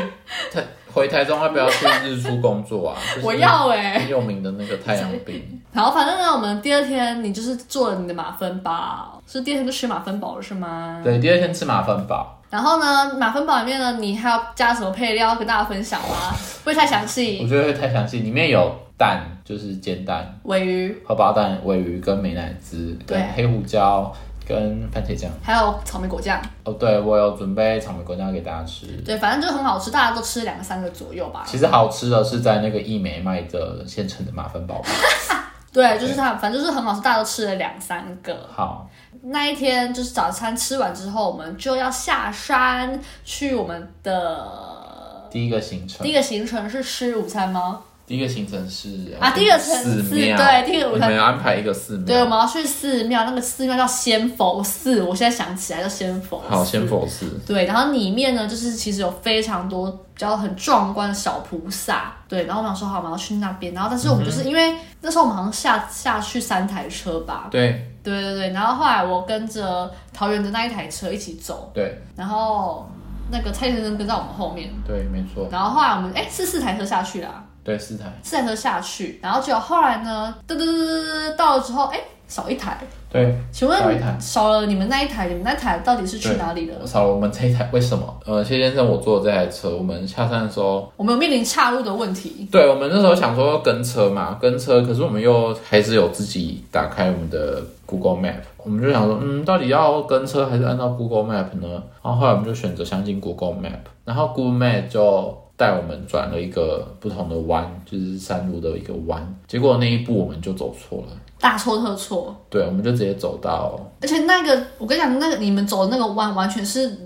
[0.50, 1.38] 台回台中？
[1.38, 2.98] 要不要去日出工作啊？
[3.14, 5.44] 就是我要哎、很有名的那个太阳饼。
[5.74, 11.02] 然后反正呢，我们第二天你就是做了你的马芬堡，是第二天就吃马芬堡了是吗？
[11.04, 16.34] 对，第二天吃马芬堡，然后呢，马芬堡里面呢，你还要加什么配料要跟大家分享吗？
[16.64, 17.50] 不会太详细我细。
[17.50, 18.20] 觉得会太详细。
[18.22, 24.12] 里面有蛋，就是煎蛋、尾鱼，荷包蛋、尾鱼跟美乃滋，对黑胡椒
[24.48, 25.30] 跟番茄酱。
[25.44, 28.88] 还有草莓果酱，哦，对，我有准备草莓果酱给大家吃。
[29.06, 31.44] 对，反正就很好吃，大家都吃两个三个左右吧。
[31.46, 34.90] 其实好吃的是在那个益美卖的现成的马芬堡吧。
[35.72, 38.36] 对，就是它，反正就是很好吃，大家都吃了两三个。
[38.52, 38.90] 好，
[39.22, 46.06] 那一天就是早餐吃完之后，我们就要下山去我们的第一个行程。
[46.06, 47.82] 第一，个行程是吃午餐吗？
[48.08, 56.50] 第一个行程是啊第一个城市寺庙，对第一个我你们要安排一个寺庙，对，我们要去寺庙，那个寺庙叫仙佛寺，我现在想起来叫仙佛寺。
[56.50, 72.02] 好仙佛寺，对，然后里面呢，就是其实有非常多比较很壮观的小菩萨，对，然后我们想说好，我们要去那边，然后但是我们就是因为那时候我们好像下下去三台车吧，对对对对，然后后来我跟着桃园的那一台车一起走，对。
[72.16, 72.90] 然后
[73.32, 82.78] 那个蔡先生跟在我们后面，对，没错，然后后来我们哎是四台车下去啦，对四台，四台车下去，然后结果后来呢，噔噔噔到了之后，哎少一台，
[83.12, 84.16] 对，请问少一台。
[84.20, 86.86] 少了你们那一台，你们那台到底是去哪里了？
[86.86, 88.20] 少了我们这一台，为什么？
[88.24, 101.82] 呃，谢先生，我坐的这台车，我们下山的时候，我们有面临岔路的问题，对我们那时候想说跟车嘛，跟车，可是我们又还是有自己打开我们的 Google Map，我们就想说，嗯，到底要跟车还是按照 Google Map 呢？
[102.04, 112.36] 然后后来我们就选择相信 Google Map，然后 Google Map 就带我们转了一个不同的弯，就是山路的一个弯，结果那一步我们就走错了，大错特错。
[112.50, 117.06] 对，我们就直接走到，而且那个，我跟你讲，那个你们走的那个弯，完全是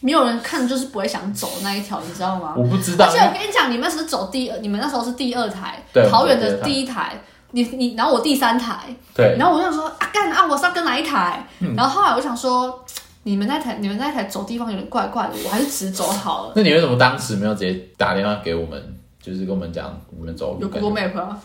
[0.00, 2.54] 没有人看，就是不会想走那一条，你知道吗？
[2.56, 7.12] 我不知道而且，我跟你讲，你们是走第二，你们那时候是第二台对，桃园的第一台，
[7.52, 11.46] 你你，然后我第三台，对，然后我就想说啊干啊，我是要跟哪一台？
[11.60, 12.84] 嗯然后后来我想说，
[13.22, 16.52] 你们那台你们那台走地方有点怪怪的，我还是直走好了。
[16.56, 18.82] 那你为什么当时没有直接打电话给我们，
[19.22, 20.62] 就是跟我们讲你们走路？
[20.62, 21.38] 有 Google Map 啊，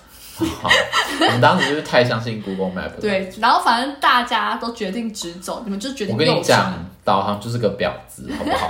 [0.61, 0.69] 好，
[1.19, 2.99] 我们当时就是太相信 Google Map。
[3.01, 8.69] 对，然后反正大家都决定直走，你们就决定我跟你讲。，导航就是个婊子，好不好？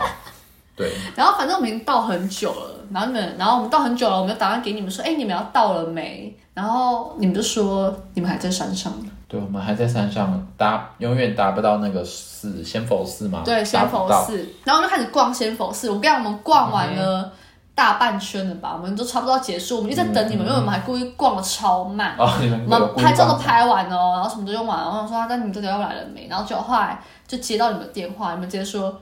[0.77, 6.37] 对，然后反正我们已经到很久了，然后你们，然后我们到很久了，我们就打算给你们说，哎，你们要到了没？
[6.53, 8.93] 然后你们就说你们还在山上。
[9.27, 13.41] 对，我们还在山上达，永远达不到那个寺，仙佛寺嘛？
[13.43, 14.07] 对，仙佛。
[14.23, 15.89] 寺，然后我们就开始逛仙佛寺。
[15.89, 17.29] 我跟你讲，我们逛完了
[17.75, 22.15] 大半圈了吧，我们都差不多要结束，我们就在等你们，因为我们还故意逛的超慢。
[22.17, 26.27] 哦， 你们我们拍照都拍完了哦，然后什么都用完了，然后我说，啊那你们到底要来了没？
[26.29, 28.97] 然后结果后来就接到你们的电话，你们直接说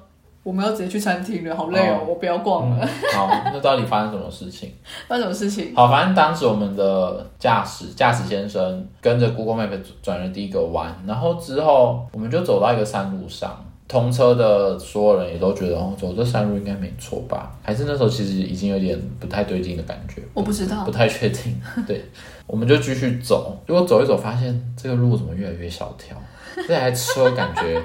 [0.46, 2.88] 我们要直接去餐厅了，好累哦，哦我不要逛了。
[3.12, 4.70] 好，那到底发生什么事情？
[5.08, 5.74] 发生什么事情？
[5.76, 17.52] 好，反正当时我们的驾驶驾驶先生跟着 Google Map 转了第一个弯，然后之后我们就走到一个山路上，同车的所有人也都觉得哦，走这山路应该没错吧？
[17.64, 21.60] 还是那时候其实已经有点不太对劲的感觉，我不知道不，太确定。
[21.88, 22.06] 对，
[22.46, 26.16] 我们就继续走，结果走一走发现这个路怎么越来越小条，
[26.68, 27.82] 这台车感觉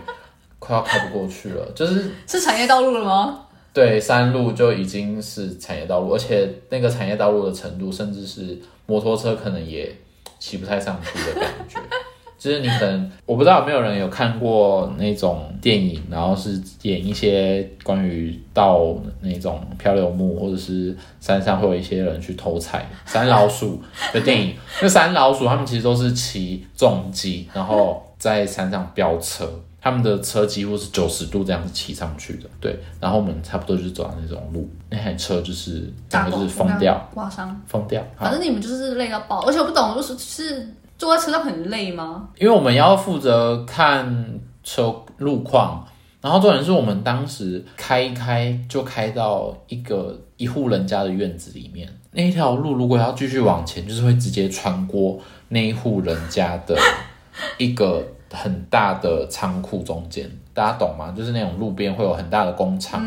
[0.60, 3.40] 快要开不过去了，就是是产业道路了吗？
[3.72, 9.92] 对，山路就已经是产业道路，而且那个产业道路的程度，甚至是摩托车可能也
[10.38, 11.80] 骑不太上去的感觉。
[12.38, 23.82] 就是你可能我不知道有没有人有看过那种电影，然后是演一些关于到那种漂流木或者是山上会有一些人去偷采山老鼠
[24.14, 24.54] 的电影。
[24.80, 29.46] 那山老鼠他们其实都是骑重机，然后在山上飙车，
[29.80, 32.48] 他们的车几乎是九十度这样子骑上去的。
[32.60, 37.60] 对，然后我们差不多就是走那种路，那台车就是整个就是疯掉，刮伤。
[37.66, 38.04] 疯掉。
[38.18, 42.28] 反正你们就是累到爆，而且我不懂，就是是坐在车上很累吗？
[42.38, 45.86] 因为我们要负责看车路况，
[46.20, 56.76] 然后重点是我们当时开一开就开到一个一户人家的院子里面，那一条路如果要继续往前，就是会直接穿过那一户人家的
[57.56, 61.12] 一个很大的仓库中间，大家懂吗？
[61.16, 63.02] 就是那种路边会有很大的工厂，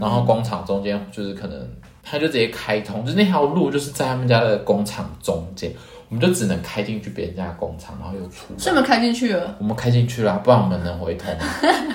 [0.00, 1.68] 然后工厂中间就是可能
[2.02, 5.70] 他就直接开通，就是那条路就是在他们家的工厂中间，
[6.08, 8.58] 我们就只能开进去别人家的工厂，然后又出来。
[8.58, 11.38] 所以你们开进去了，我们开进去了，不然我们能回头吗？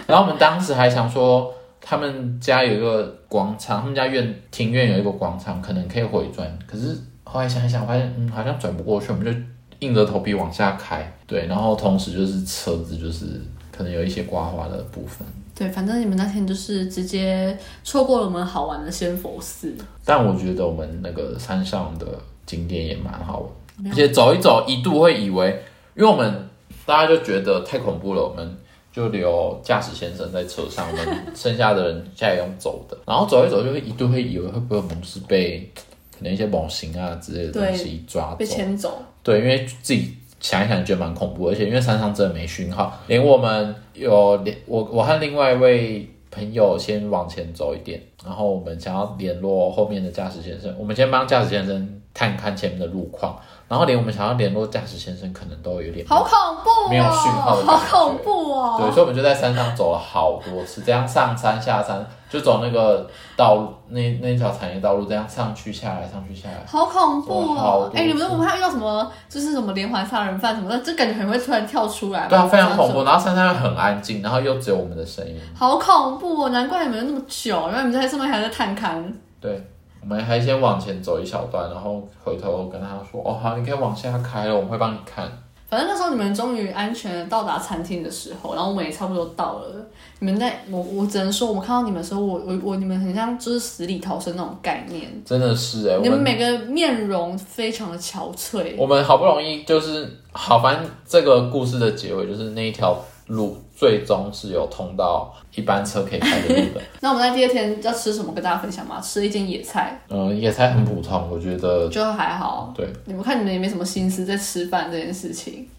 [0.06, 6.48] 然后我们当时还想说，他们家有一个广场，他们家院庭院有一个广场，可能可以回转。
[6.66, 9.32] 可是后来想一想，发现嗯，好像转不过去，我们就
[9.80, 11.12] 硬着头皮往下开。
[11.26, 13.26] 对，然后同时就是车子就是
[13.72, 19.76] 可能有一些刮花的部分，对，反正你们那天就是直接错过了我们好玩的仙佛寺。
[20.06, 22.08] 但我觉得我们那个山上的
[22.46, 23.40] 景点也蛮好
[23.84, 25.50] 玩，而且走一走，一度会以为，
[25.96, 26.48] 因为我们
[26.86, 28.58] 大家就觉得太恐怖了，我们
[28.94, 35.70] 就留驾驶先生在车上，我们 剩下的人现在用走的，然后走一走就会一度会以为会不会我们是被
[36.18, 53.38] 可能一些猛禽啊之类的东西抓被，牵走，对，因为自己想一想觉得蛮恐怖，而且因为山上真的没讯号，连我们有连我我和另外一位朋友先往前走一点，然后我们想要联络后面的驾驶先生，我们先帮驾驶先生看看前面的路况，
[53.68, 56.32] 然后连我们想要联络驾驶先生，可能都有点好恐
[56.64, 56.90] 怖哦！
[56.90, 58.78] 没有讯号好恐怖哦！
[58.80, 66.64] 对，所以我们就在山上走了好多次，这样上山下山，就走那个道路，那那条产业道路，这样上去下来，上去下来。
[66.68, 67.90] 好恐怖哦！
[67.96, 72.28] 哎、你们都不怕遇到什么，就是什么连环杀人犯什么的，就感觉很会突然跳出来。
[72.28, 73.04] 对啊，非常恐怖。。
[73.04, 75.40] 然后山上又很安静，然后又只有我们的声音。
[75.56, 76.50] 好恐怖哦！
[76.50, 79.02] 难怪你们那么久，原来你们在上面还在探勘。
[79.40, 79.66] 对，
[80.02, 85.26] 我们还先往前走一小段，然后回头跟他说：“哦，好，你可以往下开了，我们会帮你看。
[85.70, 89.88] 反正那时候你们终于安全地到达餐厅的时候，然后我们也差不多到了。
[90.20, 98.76] 你们在我我只能说，我们看到你们的时候，我我我你们很像就是死里逃生那种概念。”真的是哎、你们每个面容非常的憔悴。
[98.78, 106.82] 我们好不容易就是好，反正这个故事的结尾就是那一条路最终是有通到一般车可以开的路的。
[107.00, 109.00] 那我们在第二天要吃什么跟大家分享吗？
[109.00, 112.74] 吃一间野菜，嗯，野菜很普通，我觉得就还好。
[112.76, 112.92] 对。
[113.06, 115.70] 你们看你们也没什么心思在吃饭这件事情。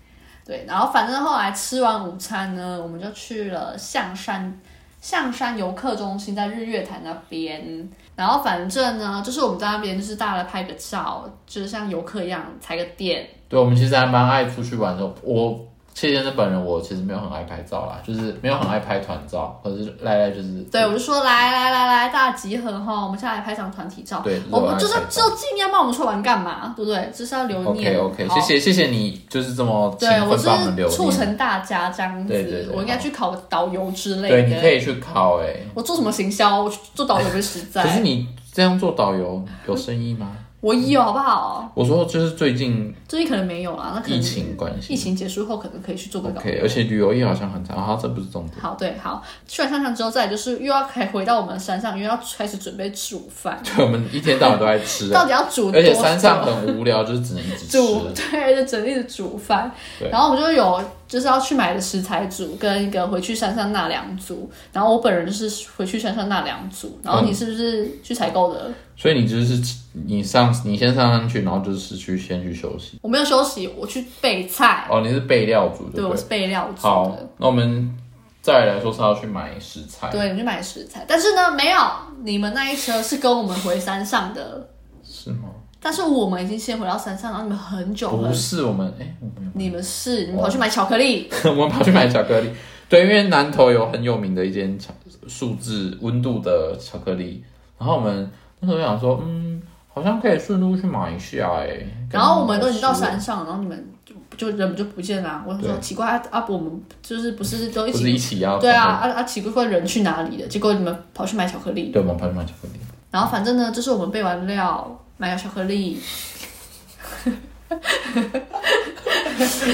[0.46, 4.56] 对，然后反正后来吃完午餐呢，我们就去了象山
[5.00, 7.90] 象山游客中心，在日月潭那边。
[8.14, 13.28] 然后反正呢，就是我们在那边就是大家来拍个照，就是像游客一样踩个点。
[13.48, 15.04] 对，我们其实还蛮爱出去玩的。
[15.22, 15.58] 我
[16.00, 24.20] 谢先生本人，我其实没有很爱拍照啦，就是没有很爱拍团照，可是赖赖就是对，我就说来来来来，大家集合哈，我们下来拍张团体照。
[24.22, 27.10] 对我们就是就尽量帮我们出完干嘛，对不对？
[27.12, 28.26] 就是要留念 OK。
[28.26, 30.48] OK，谢谢谢谢你，就是这么对，我是
[30.88, 31.08] 促。
[31.18, 34.42] 成大家这样子，对对对我应该去考个导游之类的。
[34.42, 36.62] 对，你可以去考哎、我做什么行销？
[36.62, 37.82] 我做导游不实 在。
[37.82, 40.30] 可是你这样做导游有生意吗？
[40.60, 41.70] 我有好不好？
[41.74, 46.48] 我说就是最近最近可能没有啦，那可能疫情关系疫情结束后可能可以去做个导游。
[46.48, 48.60] OK，而且旅游业好像很长，好，这不是重点。
[48.60, 59.70] 好，对，好，去完山上之后，再来就是又要开回到我们山上，又要开始准备煮饭， 对，我们一天到晚都在吃到啊，底要煮多而且山上很无聊，就是只能一直 煮，对，就整力的煮饭。
[60.10, 68.72] 然后我们就有就是要去买的食材组跟一个回去山上纳凉组，然后我本人就是回去山上纳凉组，然后你是不是去采购的？
[69.00, 72.98] 所以你就是你上你先上山去，然后就是去先去休息。
[73.00, 76.10] 我没有休息，我去备菜，哦，你是备料组对，对对？
[76.10, 77.96] 我是备料组好。，那我们
[78.42, 81.78] 再来说是要去买食材，对，你去买食材，但是呢，没有，
[82.24, 84.68] 你们那一车是跟我们回山上的，
[85.04, 85.50] 是吗？
[85.80, 92.50] 但是我们已经先回到山上，然后你们很久不，是，我们哎，我们你们是你们跑去买巧克力， 我们跑去买巧克力。
[92.88, 94.92] 对，因为南投有很有名的一间巧
[95.28, 97.44] 数字温度的巧克力，
[97.78, 98.28] 然后我们
[98.60, 104.14] 那时候想说，嗯，好像可以顺路去买一下哎、然后我们都已经到山上，然后你们就
[104.50, 105.44] 就人就不见了啊。
[105.46, 108.44] 我就说奇怪啊伯，我们就是不是都一起一起？
[108.44, 110.48] 啊对啊，啊啊，奇怪人去哪里了？
[110.48, 111.90] 结果你们跑去买巧克力。
[111.90, 112.80] 对，我们跑去买巧克力。
[113.10, 116.00] 然后反正呢，就是我们备完料，买了巧克力，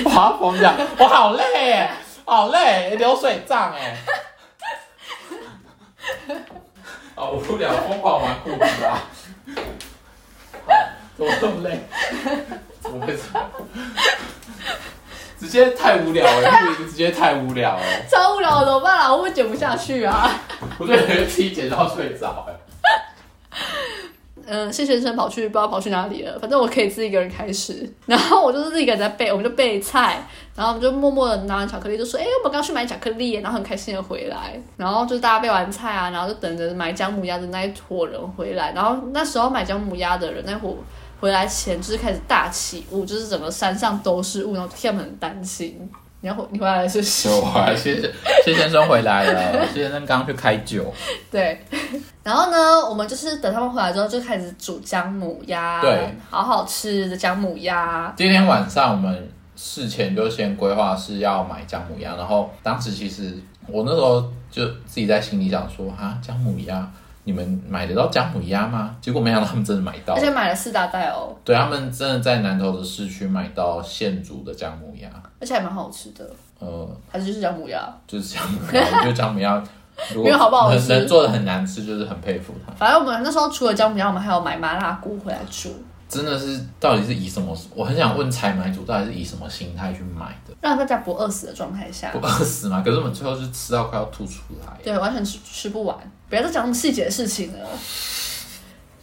[0.05, 1.91] 我要疯掉，我好累耶，
[2.25, 3.97] 好累，流水账哎。
[7.15, 9.03] 好无聊，疯狂玩裤子啊！
[11.17, 11.81] 怎么这么累？
[12.81, 13.51] 怎么会这样？
[15.39, 19.15] 直接太无聊了，录直接太无聊了，超无聊，怎么办啊？
[19.15, 20.29] 我会剪不下去啊？
[20.79, 22.55] 我觉得自己剪到睡着哎。
[24.47, 27.89] 嗯，谢先生跑去不知道跑去哪里了，反正我可以自己一个人开始。
[28.07, 38.73] 然后我就是自己一个人在备，我们就备菜，然后我们就默默的拿完巧克力，就说：“哎、我们刚去买巧克力。”然后很开心的回来，然后就是大家备完菜啊，然后就等着买姜母鸭的那一伙人回来。
[38.73, 40.77] 然后那时候买姜母鸭的人那伙
[41.21, 45.91] 回来前，就是开始大起雾，就是整个山上都是雾，然后天很担心。
[46.25, 47.29] 你要回你回来了是不是？
[47.29, 48.11] 有啊，谢谢
[48.43, 50.91] 谢先生回来了， 谢先生刚刚去开酒。
[51.31, 51.61] 对，
[52.23, 52.57] 然后呢，
[52.89, 58.11] 我们就是等他们回来之后，就开始煮姜母鸭，对，好好吃的姜母鸭。
[58.17, 66.91] 今天晚上我们事前就先规划是要买姜母鸭，然后当时其实我那时候就自己在心里想说，啊，姜母鸭，
[67.25, 68.95] 你们买得到姜母鸭吗？
[69.01, 75.09] 结果没想到他们真的买到而，且买了四大袋哦，对他们真的在南投的市区买到现煮的姜母鸭，
[75.41, 77.83] 而且还蛮好吃的，呃，还是就是姜母鸭。
[78.07, 79.63] 就是姜母鸭，我觉得姜母鸭
[80.13, 82.73] 如果没有好不好吃能能做的很难吃，就是很佩服他。
[82.75, 85.75] 反正我们那时候除了姜母鸭，我们还有买麻辣菇回来煮，
[86.09, 87.57] 真的是，到底是以什么？
[87.75, 90.55] 我很想问采买组，到底是以什么心态去买的？
[90.61, 92.83] 让大家不饿死的状态下不，饿死吗？
[92.85, 94.73] 可是我们最后是吃到快要吐出来。
[94.83, 95.97] 对，完全吃吃不完。
[96.29, 97.59] 不要再讲那么细节的事情了。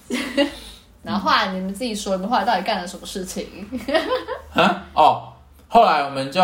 [1.04, 3.46] 然后后来你们自己说，你们后来到底干了什么事情？
[4.54, 5.24] 啊哦，
[5.68, 6.42] 后来我们就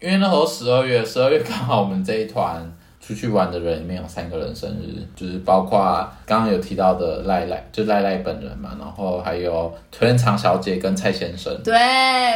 [0.00, 5.78] 因为那时候十二月，十二月刚好我们这一团出去玩的人里面有三个人生日，就是包括
[6.24, 11.74] 刚刚有提到的赖赖，就赖赖本人嘛，然后还有推恩长小姐跟蔡先生，对，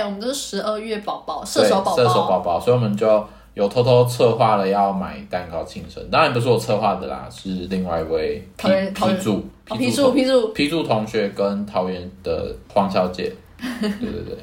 [0.05, 2.29] 我们都是十二月宝宝，射对手宝宝射手宝。
[2.29, 13.33] 宝宝，所以我们就有偷偷策划了要买蛋糕庆生，当然不是我策划的啦，是另外一位批批注哦批注批注，批注同学跟桃园的黄小姐，
[13.81, 14.39] 对对对。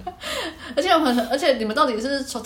[0.76, 2.42] 而且我很，而且你们到底是从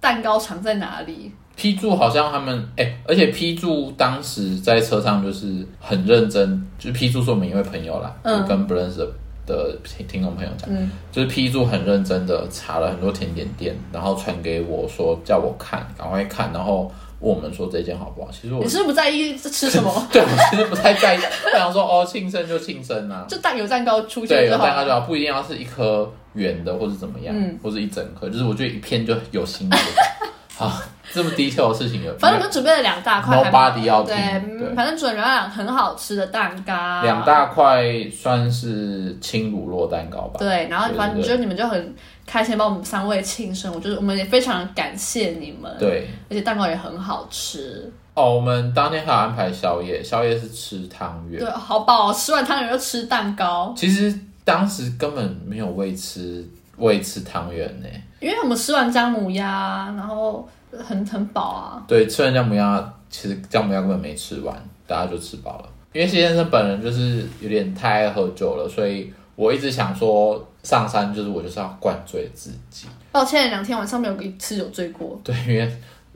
[0.00, 1.30] 蛋糕藏在哪里？
[1.56, 9.08] 批注好像他们哎、而且批注当时在车上就是很认真，就是批注是我们一位朋友啦，嗯就跟不认识的
[9.46, 16.90] 的听听众朋友讲，嗯，就是批注很认真的查了很多甜点店，然后传给我说叫我看，赶快看，然后
[17.20, 18.30] 问我们说这间好不好。
[18.30, 19.90] 其实我你是不是不在意这吃什么？
[20.12, 25.00] 对我其实不太在意，我想说哦庆生就庆生啊，就蛋有蛋糕出对，现就好有蛋糕就了。
[25.00, 29.74] 好，不一定要是一颗圆的或者怎么样，嗯或者一整颗，就是我觉得一片就有心意
[30.56, 30.72] 好。
[31.14, 40.38] 好，这么 detail 的事情有，反正我们准备了两大块 Nobody 要听对，反正准备了两很好吃的蛋糕，两大块算是轻乳酪蛋糕吧。
[40.38, 41.94] 对，然后对反正对就你们就很
[42.26, 51.50] 开心帮我们三位庆生，我就是我们也非常感谢你们，，对而且蛋糕也很好吃，哦，我们当天还有安排宵夜，宵夜是吃汤圆对，。
[51.50, 56.46] 好饱哦，吃完汤圆又吃蛋糕，其实当时根本没有为吃
[56.78, 57.88] 为吃汤圆呢。
[58.20, 60.48] 因为我们吃完姜母鸭，然后
[60.82, 64.56] 很很饱啊，对，吃完姜母鸭，其实姜母鸭根本没吃完，
[64.86, 65.64] 大家就吃饱了。
[65.92, 72.88] 因为谢先生本人就是有点太爱喝酒了，所以我一直想说上山就是我就是要灌醉自己。
[73.12, 75.72] 抱歉，两天晚上没有一次有醉过，对，因为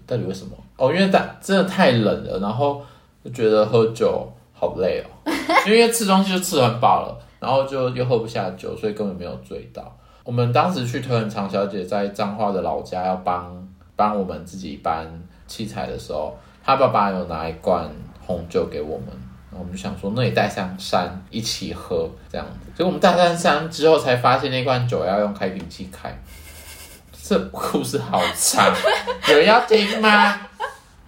[0.06, 0.52] 到底为什么？
[0.76, 2.82] 哦，因为大真的太冷了，然后
[3.24, 5.32] 就觉得喝酒好累哦，
[5.66, 9.96] 因为吃东西就吃很饱了，然后就又喝不下酒，所以根本没有醉到。
[10.24, 13.67] 我们当时去推很长小姐在彰化的老家要帮
[13.98, 15.04] 帮我们自己搬
[15.48, 17.90] 器材的时候，他爸爸有拿一罐
[18.24, 19.08] 红酒给我们。
[19.50, 22.70] 然后我们就想说，那你带上山一起喝这样子。
[22.76, 26.16] 结果我们带上山之后，才发现那罐酒要用开瓶器开。
[27.20, 28.72] 这故事好长，
[29.28, 30.40] 有人要听吗？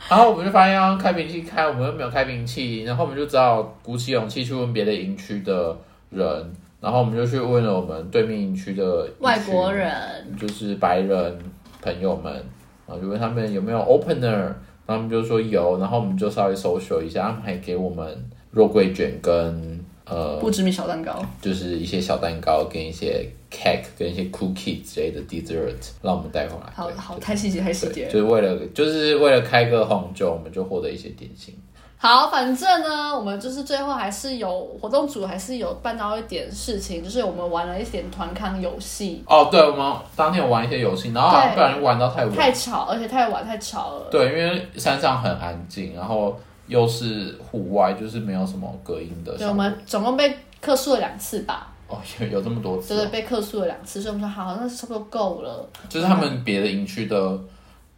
[0.09, 5.77] 然后我们就发现要用开瓶器开，我们又没有开瓶器，然后我们就只好鼓起勇气去问别的营区的
[6.11, 11.39] 人，然后我们就去问了我们对面营区的外国人，就是白人
[11.81, 12.45] 朋友们，
[12.91, 14.53] 然后就问他们有没有 opener，
[14.85, 18.05] 他们就说有，然后我们就稍微搜索一下，他们还给我们
[18.51, 26.73] 肉桂卷跟呃不知名小蛋糕，就是一些小蛋糕跟一些 cake 跟一些 cookie 之类的 dessert，让我们带回来。
[26.75, 31.55] 好好太细节太细节，就是为了就是为了开个红酒，我们就获得一些点心。
[32.03, 34.49] 好，反正呢，我们就是最后还是有
[34.81, 42.35] 活动组还是有办到一点事情，就是我们玩了一点团康游戏，哦，对，我们当天有玩一些游戏，然后不小心玩到太晚。
[42.35, 44.09] 太吵，而且太晚太吵了。
[44.11, 46.35] 对，因为山上很安静，然后
[46.69, 49.47] 又是户外，就是没有什么隔音的对。
[49.47, 55.69] 我们总共被客诉了两次吧，哦，有有这么多次对被客诉了两次，所以我们说好，那差不多够了。
[55.91, 57.39] 就是他们别的营区的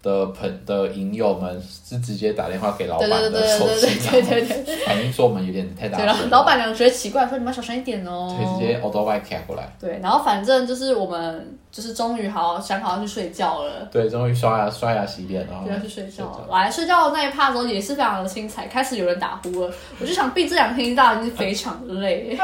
[0.03, 8.37] 的朋的影友们是直接打电话给老板对对对对的手机，对对对对对反映说我们有点太大对，后老板娘觉得奇怪，说你们要小声一点哦。
[8.37, 8.81] 对直接
[9.21, 13.89] 开过来，对，然后反正就是我们就是终于好想好要去睡觉了。
[13.93, 16.49] 对，终于刷牙刷牙洗脸，然后就要去睡觉了。
[16.51, 19.73] 来睡觉的那一趴的时候也是非常的精彩，开始有人打呼了。
[20.01, 22.37] 我就想必这两天大家已经非常累。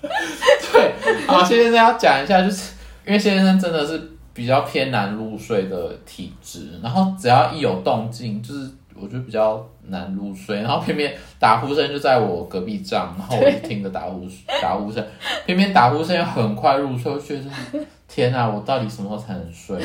[0.72, 0.94] 对，
[1.26, 2.72] 好，谢先生要讲一下，就是
[3.06, 3.98] 因为谢先生真的是
[4.36, 14.28] 比较偏难入睡的体质，然后只要一有动静，就是我觉得比较难入睡，然后偏偏打呼声就在我隔壁帐，然后我就听着打呼
[14.60, 15.02] 打呼声，
[15.46, 19.80] 偏偏打呼声又很快入睡，我就觉得天啊，我到底什么时候才能睡？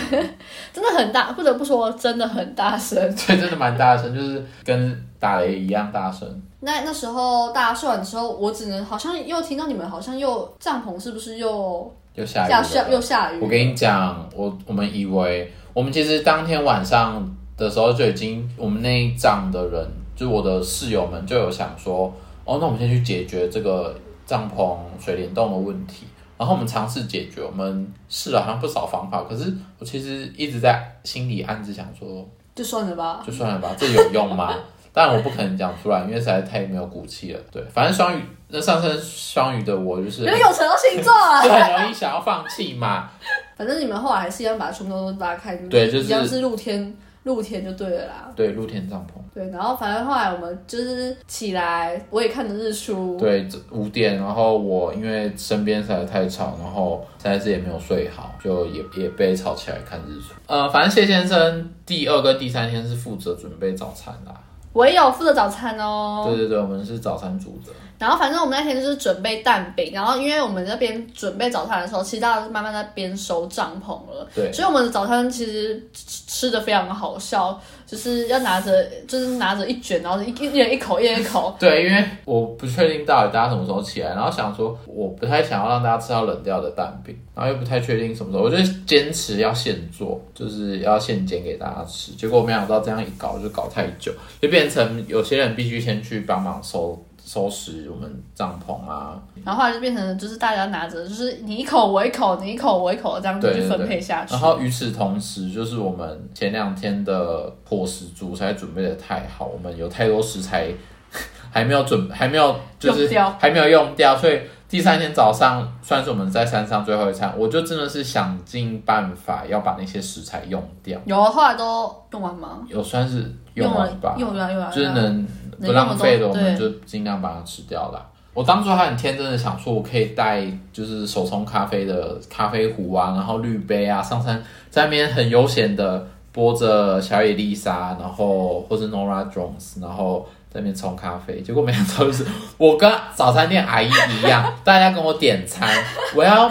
[0.73, 2.99] 真的很大，不得不说真的很大声。
[3.15, 6.27] 对，真的蛮大声，就是跟打雷一样大声。
[6.59, 13.39] 那那时候大家睡完之后，我只能好像又听到你们好像又帐篷是不是又又下雨又下雨？
[13.39, 23.95] 我跟你讲，我我们以为我们其实当天晚上的时候就已经，我们那一帐的人，就是我的室友们就有想说，哦，那我们先去解决这个
[24.25, 26.05] 帐篷水帘洞的问题。
[26.37, 33.21] 然后我们尝试解决，我们试了好像不少方法，可是我其实一直在心里暗自想说，就算了吧。
[33.25, 34.51] 就算了吧，这有用吗？
[34.91, 37.39] 当然我不可能讲出来，因为实在太没有骨气了。
[37.51, 38.21] 对，反正双鱼
[38.51, 41.49] 那上升双鱼的我就是因为有成了星座啊 就。
[41.49, 43.09] 很容易想要放弃嘛。
[43.57, 46.93] 反正你们后来还是一样把它全部都拉开，对就是一样是露天
[47.23, 48.31] 露天就对了啦。
[48.35, 49.21] 对，露天帐篷。
[49.33, 53.15] 对，然后反正后来我们就是起来，我也看着日出。
[53.17, 60.33] 对，五点，然后我因为身边实在太吵，然后实在是也没有睡好，就也也被吵起来看日出。
[60.47, 64.33] 呃，反正谢先生第二跟第三天是负责准备早餐啦。
[64.73, 66.23] 我也有负责早餐哦。
[66.27, 67.71] 对对对，我们是早餐组的。
[67.99, 77.61] 然后反正我们那天就是准备蛋饼，然后因为我们那边准备早餐的时候，其实大家慢慢在边收帐篷了，对所以我们的早餐其实吃吃的非常好笑，
[77.91, 88.55] 就是要拿着就是拿着一卷，然后一一人一口一人一口， 对，因为我不确定到底大家什么时候起来，然后想说我不太想要让大家吃到冷掉的蛋饼，然后又不太确定什么时候，我就
[88.87, 92.13] 坚持要现做，就是要现煎给大家吃。
[92.13, 96.97] 结果我没想到这样一搞就搞太久，就变成有些人必须先去帮忙收
[97.31, 104.33] 收拾我们帐篷啊，然后后来就变成就是大家拿着，就是你一口我一口，你一口我一口这样子去分配下去。
[104.33, 110.67] 然后与此同时，就是我们前两天的伙食主材准备的太好，我们有太多食材
[111.49, 113.37] 还没有准，还没有就是用掉。
[113.39, 122.59] 还没有用掉，所以第三天早上算是我们在山上最后一餐，我就真的是想尽办法要把那些食材用掉，有后来都用完吗？
[122.67, 125.27] 有算是用了完吧，用完用完，就是能能
[125.61, 128.05] 不浪费的，我们就尽量把它吃掉啦。
[128.33, 141.41] 我当初还很天真的想说，我可以带就是手冲咖啡的咖啡壶啊，然后滤杯啊，上山在那边很悠闲的播着小野丽莎，然后或是 Nora Jones，然后在那边冲咖啡。
[141.41, 142.25] 结果没想到就是
[142.57, 145.67] 我跟早餐店阿姨一样，大家跟我点餐，
[146.15, 146.49] 我要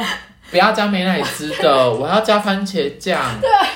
[0.50, 3.18] 不要加美乃滋的，我要加番茄酱，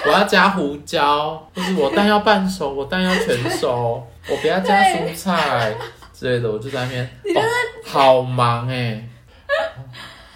[0.07, 5.75] 我要加胡椒，就是我蛋要半熟，我蛋要全熟，我不要加蔬菜
[6.13, 7.41] 之类的，我就在那边，哦，
[7.85, 9.07] 好忙哎、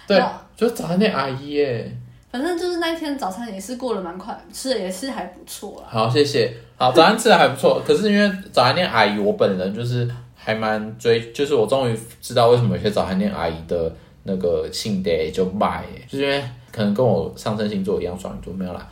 [0.07, 0.21] 对，
[0.55, 1.97] 就是早餐店阿姨耶。
[2.31, 5.87] 反正就是那一天早餐也是过得蛮快，吃的也是还不错啦。
[5.89, 6.53] 好，谢谢。
[6.77, 13.91] 好，早餐吃的还不错， 可是因为早餐店阿姨，我本人就是还蛮追，就是我终于知道为什么有些早餐店阿姨的
[14.23, 18.87] 那个性得就卖耶，就是因为可能跟我上升星座一样，双鱼座没有啦。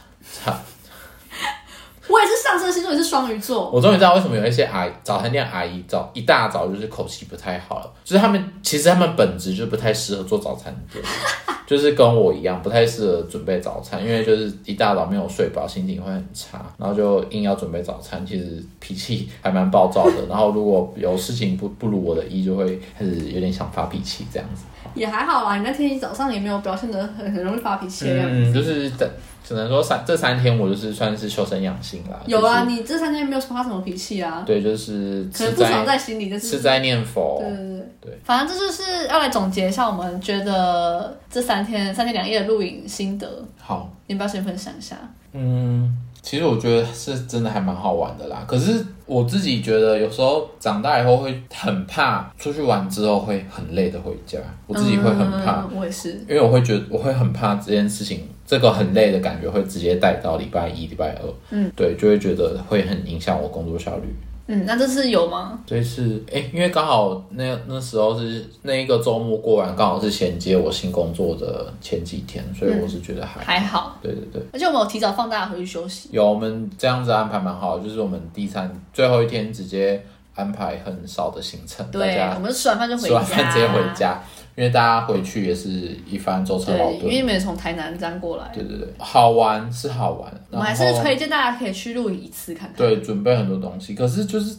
[2.47, 3.69] 上升星座，也是双鱼座。
[3.71, 11.03] 我终于知道为什么有一些阿姨早餐店阿姨早一大早就是口气不太好了，就是他们其实他们本质就不太适合做早餐店，
[11.67, 20.25] 就是跟我一样不太适合准备早餐，因为就是一大早没有睡饱，心情会很差，然后就硬要准备早餐，其实脾气还蛮暴躁的。
[20.29, 24.63] 然后如果有事情不不如我的意，就会开始有点想发脾气这样子。
[24.95, 28.49] 也还好啦，你那天早上也没有表现得很很容易发脾气的样子。
[28.49, 29.07] 嗯，就是等
[29.47, 32.19] 只能说三这三天我就是算是修身养性啦。
[32.25, 37.37] 有啊，就是你这三天没有发什么脾气啊，对，就是可能不爽在在心里，就是吃在念佛。
[37.39, 43.89] 对对对对，反正这就是要来总结一下我们觉得这三天三天两夜的露营心得，好。
[44.09, 44.95] 你要不要先分享一下？
[45.33, 45.97] 嗯，
[46.27, 48.43] 其实我觉得是真的还蛮好玩的啦。
[48.45, 56.11] 可是我自己觉得有时候长大以后会很怕出去玩之后会很累的回家，我自己会很怕，嗯我也是。
[56.27, 64.13] 因为我会觉得我会很怕这件事情，这个很累的感觉会直接带到礼拜一、礼拜二，嗯，对，就会觉得会很影响我工作效率。
[64.47, 65.59] 嗯，那这次有吗？
[65.65, 74.41] 这次哎、因为刚好那那时候是那一个周末过完，刚好是衔接我新工作的前几天，所以我是觉得还、还好，对对对。
[74.53, 76.09] 而且我们有提早放大家回去休息。
[76.11, 80.01] 有我们这样子安排蛮好的，就是我们第三最后一天直接
[80.33, 83.79] 安排很少的行程，大对，家我们吃完饭就回吃家，完饭直接回。
[83.95, 84.23] 家，
[84.57, 85.69] 因为大家回去也是
[86.09, 87.11] 一番舟车劳对，因为顿。
[87.11, 92.75] 你们从台南这样过来，对对对，好玩是好玩，我们还是推荐大家可以去露营一次看看。
[92.75, 94.57] 对准备很多东西，可是就是。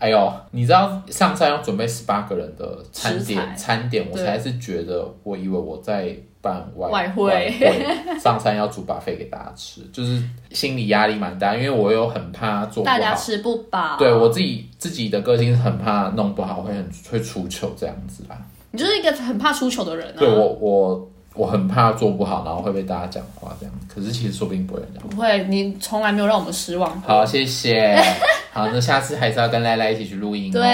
[0.00, 10.22] 哎呦，你知道上山要准备十八个人的餐点，餐点我对才是觉得，我以为我在办外外汇会上山要煮把费给大家吃，就是
[10.52, 13.16] 心理压力蛮大，因为我又很怕做不大家好。
[13.16, 13.96] 吃不饱。
[13.98, 18.38] 对我自己自己的个性是很怕弄不好，会很会出糗这样子啦。
[18.70, 20.18] 你就是一个很怕出糗的人啊。
[20.18, 23.74] 对我我我很怕做不好，然后会被大家讲话这样。
[23.92, 25.08] 可是其实说不定不会这样。
[25.08, 27.00] 不会，你从来没有让我们失望。
[27.02, 27.96] 好，谢谢。
[28.50, 30.54] 好，那下次还是要跟赖赖一起去录音、哦。
[30.54, 30.64] 对，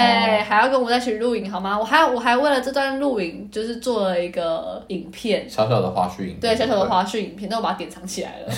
[0.41, 1.77] 还要跟我们再去录影好吗？
[1.77, 6.39] 我还我还为了这段录影，就是做了一个影片，小小的花絮影片。
[6.39, 8.53] 对小小的花絮影片，那我把它典藏起来了，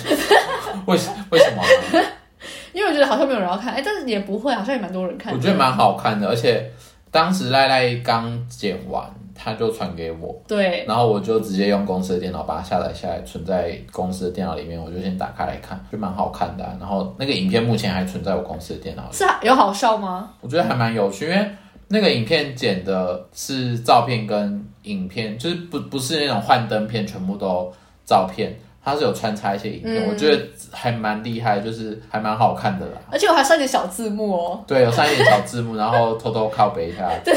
[0.86, 1.62] 为什为什么
[1.92, 2.06] 呢？
[2.72, 5.34] 因为我觉得好像没有人要看，哎，但是也不会，好像也蛮多人看。
[5.34, 6.70] 我觉得蛮好看的，而且
[7.10, 9.04] 当时赖赖刚剪完，
[9.40, 20.30] 他就传给我，对，然后我就直接用公司的电脑把它下载下来，存在公司的电脑里面，我就先打开来看，就蛮好看的啊、然后那个影片目前还存在我公司的电脑里，是啊有好笑吗？
[20.40, 21.48] 我觉得还蛮有趣，因为
[21.86, 27.72] 那个影片剪的是照片跟影片，就是不不是那种幻灯片，全部都
[28.04, 28.52] 照片。
[28.80, 32.92] 它是有穿插一些影片，嗯我觉得还蛮厉害，就是还蛮好看的啦。
[33.10, 34.64] 而且我还上点小字幕哦。
[34.66, 37.34] 对，有上一点小字幕，然后偷偷靠背一下， 对，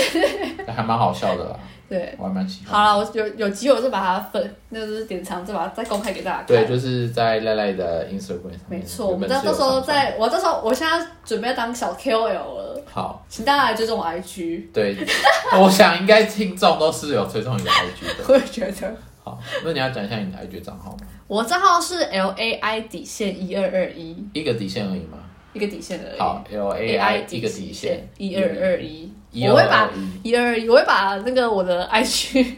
[0.72, 1.60] 还蛮好笑的啦，
[1.92, 2.74] 对，我还蛮喜欢。
[2.74, 6.46] 好了，我有有机会我就把它分，那就是典藏，再把它再公开给大家看。
[6.48, 8.80] 对，就是在赖赖的 Instagram 上面。
[8.80, 14.72] 没错，我们到到时候在，我到时候我现在准备要当小 KOL 了，好，请大家来追踪我 IG。
[14.72, 14.96] 对，
[15.60, 18.24] 我想应该听众都是有追踪你的 IG 的。
[18.34, 21.00] 我也觉得，好，那你要讲一下你的 IG 账号吗？
[21.28, 25.18] 我账号是 L A I 底线一二二一，一个底线而已吗？
[25.54, 26.20] 一个底线而已。
[26.20, 29.12] 好，L A I 一个底线，一二二一，
[29.48, 29.90] 我会把
[30.24, 32.56] 一一二二一，我会把那个我的 IG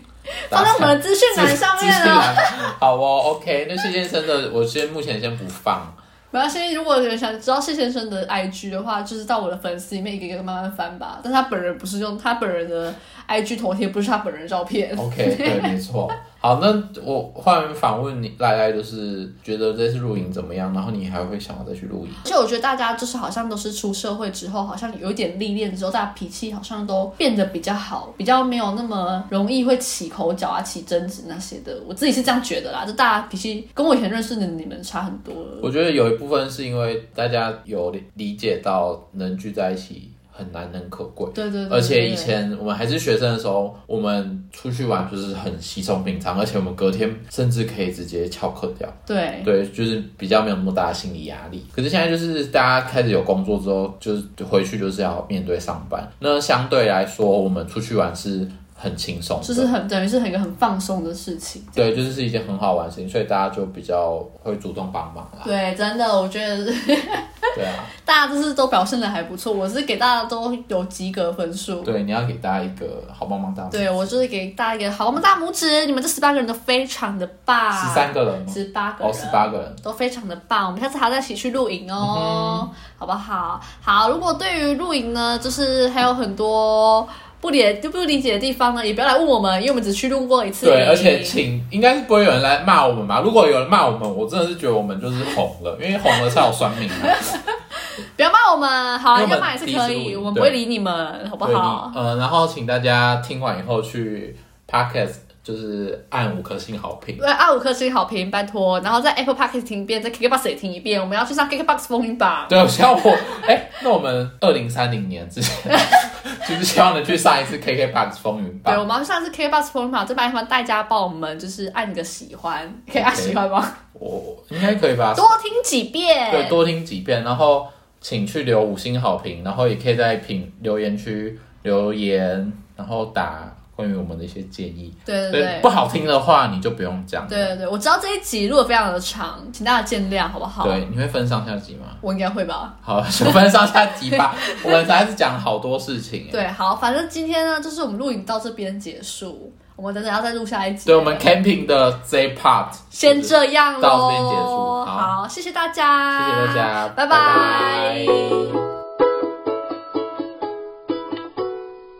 [0.49, 1.95] 放在我们的资讯栏上面哦。
[1.95, 2.35] 资讯栏
[2.79, 5.93] 好哦，OK，那谢先生的我先目前先不放。
[6.31, 11.19] 没关系，如果有人想知道谢先生的 IG 的话，就是到我的粉丝里面一个一个慢慢翻吧。
[11.23, 12.91] 但他本人不是用他本人的
[13.27, 14.97] IG 头贴，不是他本人照片。
[14.97, 16.11] OK，对，没错。
[16.43, 20.73] 好，那我换反问你，赖赖就是觉得这次露营怎么样？
[20.73, 22.11] 然后你还会想要再去露营？
[22.25, 31.81] 而且我觉得大家就是好像都是出社会之后，好像有一点历练之后，大家脾气好像都变得比较好，比较没有那么容易会起口角啊、起争执那些的。
[31.87, 35.59] 我自己是这样觉得啦，就大家脾气跟我以前认识的你们差很多了。
[35.63, 41.29] 我觉得有一部分是因为大家有理理解到能聚在一起很难能可贵。
[41.33, 48.91] 对对对而且以前我们还是学生的时候，我们出去玩就是很稀松平常，而且我们隔天甚至可以直接翘课掉。
[49.05, 51.63] 对对，就是比较没有那么大的心理压力。
[51.71, 56.05] 可是现在就是大家开始有工作之后，就是回去就是要面对上班。
[56.19, 58.47] 那相对来说，我们出去玩是
[58.83, 61.65] 很轻松，就是很等于是很一个很放松的事情。
[61.73, 65.39] 对，就是是一件很好玩的事情，所以大家就比较会主动帮忙啦。
[65.45, 66.57] 对，真的，我觉得
[67.55, 71.81] 对啊，大家就是都表现的还不错，我是给大家都有及格分数。
[71.81, 78.51] 对，你要给大家一个好棒棒大拇指对，我就是给大家一个好，我们大拇指，你们这十八个人都非常的棒，十三个人吗？
[78.51, 79.75] 十八个人，哦，十八个人。
[79.81, 83.61] 都非常的棒，我们下次还要再一起去露营嗯哦，好不好？
[83.81, 87.07] 好，如果对于露营呢，就是还有很多
[87.43, 90.67] 不理就不理解的地方呢，也不要来问我们，因为我们只去路过一次。
[90.67, 93.19] 对，而且请应该是不会有人来骂我们吧？
[93.19, 96.95] 如果有人骂我们，我真的是觉得我们就是红了，因为红了才有酸民啊。
[98.15, 101.91] 不要骂我们，好，因为我们要骂也是可以，我们不会理你们，好不好？
[101.93, 107.17] 你呃，然后请大家听完以后去 podcast 就是按五颗星好评。
[107.17, 108.79] 对，按五颗星好评，拜托。
[108.79, 110.99] 然后在 Apple Podcast 听一遍，在 KKBox 也听一遍。
[111.01, 112.45] 我们要去上 KKBox 风云榜。
[112.47, 115.77] 对，希望我， 哎、那我们二零三零年之前，
[116.47, 118.87] 就是希望能去上一次 KKBox 风云榜对，我榜。
[118.87, 123.75] 们要去上次 KKBox 风云榜，这边大家帮我们就是按个喜欢，可以按喜欢吗？
[123.93, 125.13] 我应该可以吧？
[125.13, 126.31] 多听几遍。
[126.31, 127.67] 对，多听几遍，然后
[127.99, 134.93] 请去留五星好评，然后也可以在评留言区留言，然后打关于我们的一些建议。
[135.05, 137.27] 对对对不好听的话你就不用讲。
[137.27, 140.63] 对对对，我知道这一集录的非常的长，请大家见谅好不好？
[140.63, 141.87] 对，你会分上下集吗？
[142.01, 142.73] 我应该会吧。
[142.81, 144.35] 好， 就分上下集吧。
[144.63, 146.27] 我们还是讲了好多事情。
[146.31, 150.85] 对，好，反正今天呢，就是我们录影到这边结束，我们等等要再录下一集。
[150.85, 158.62] 对，我们 camping 的这一 part 先这样喽，到这边结束好，好谢谢大家，谢谢大家，拜拜拜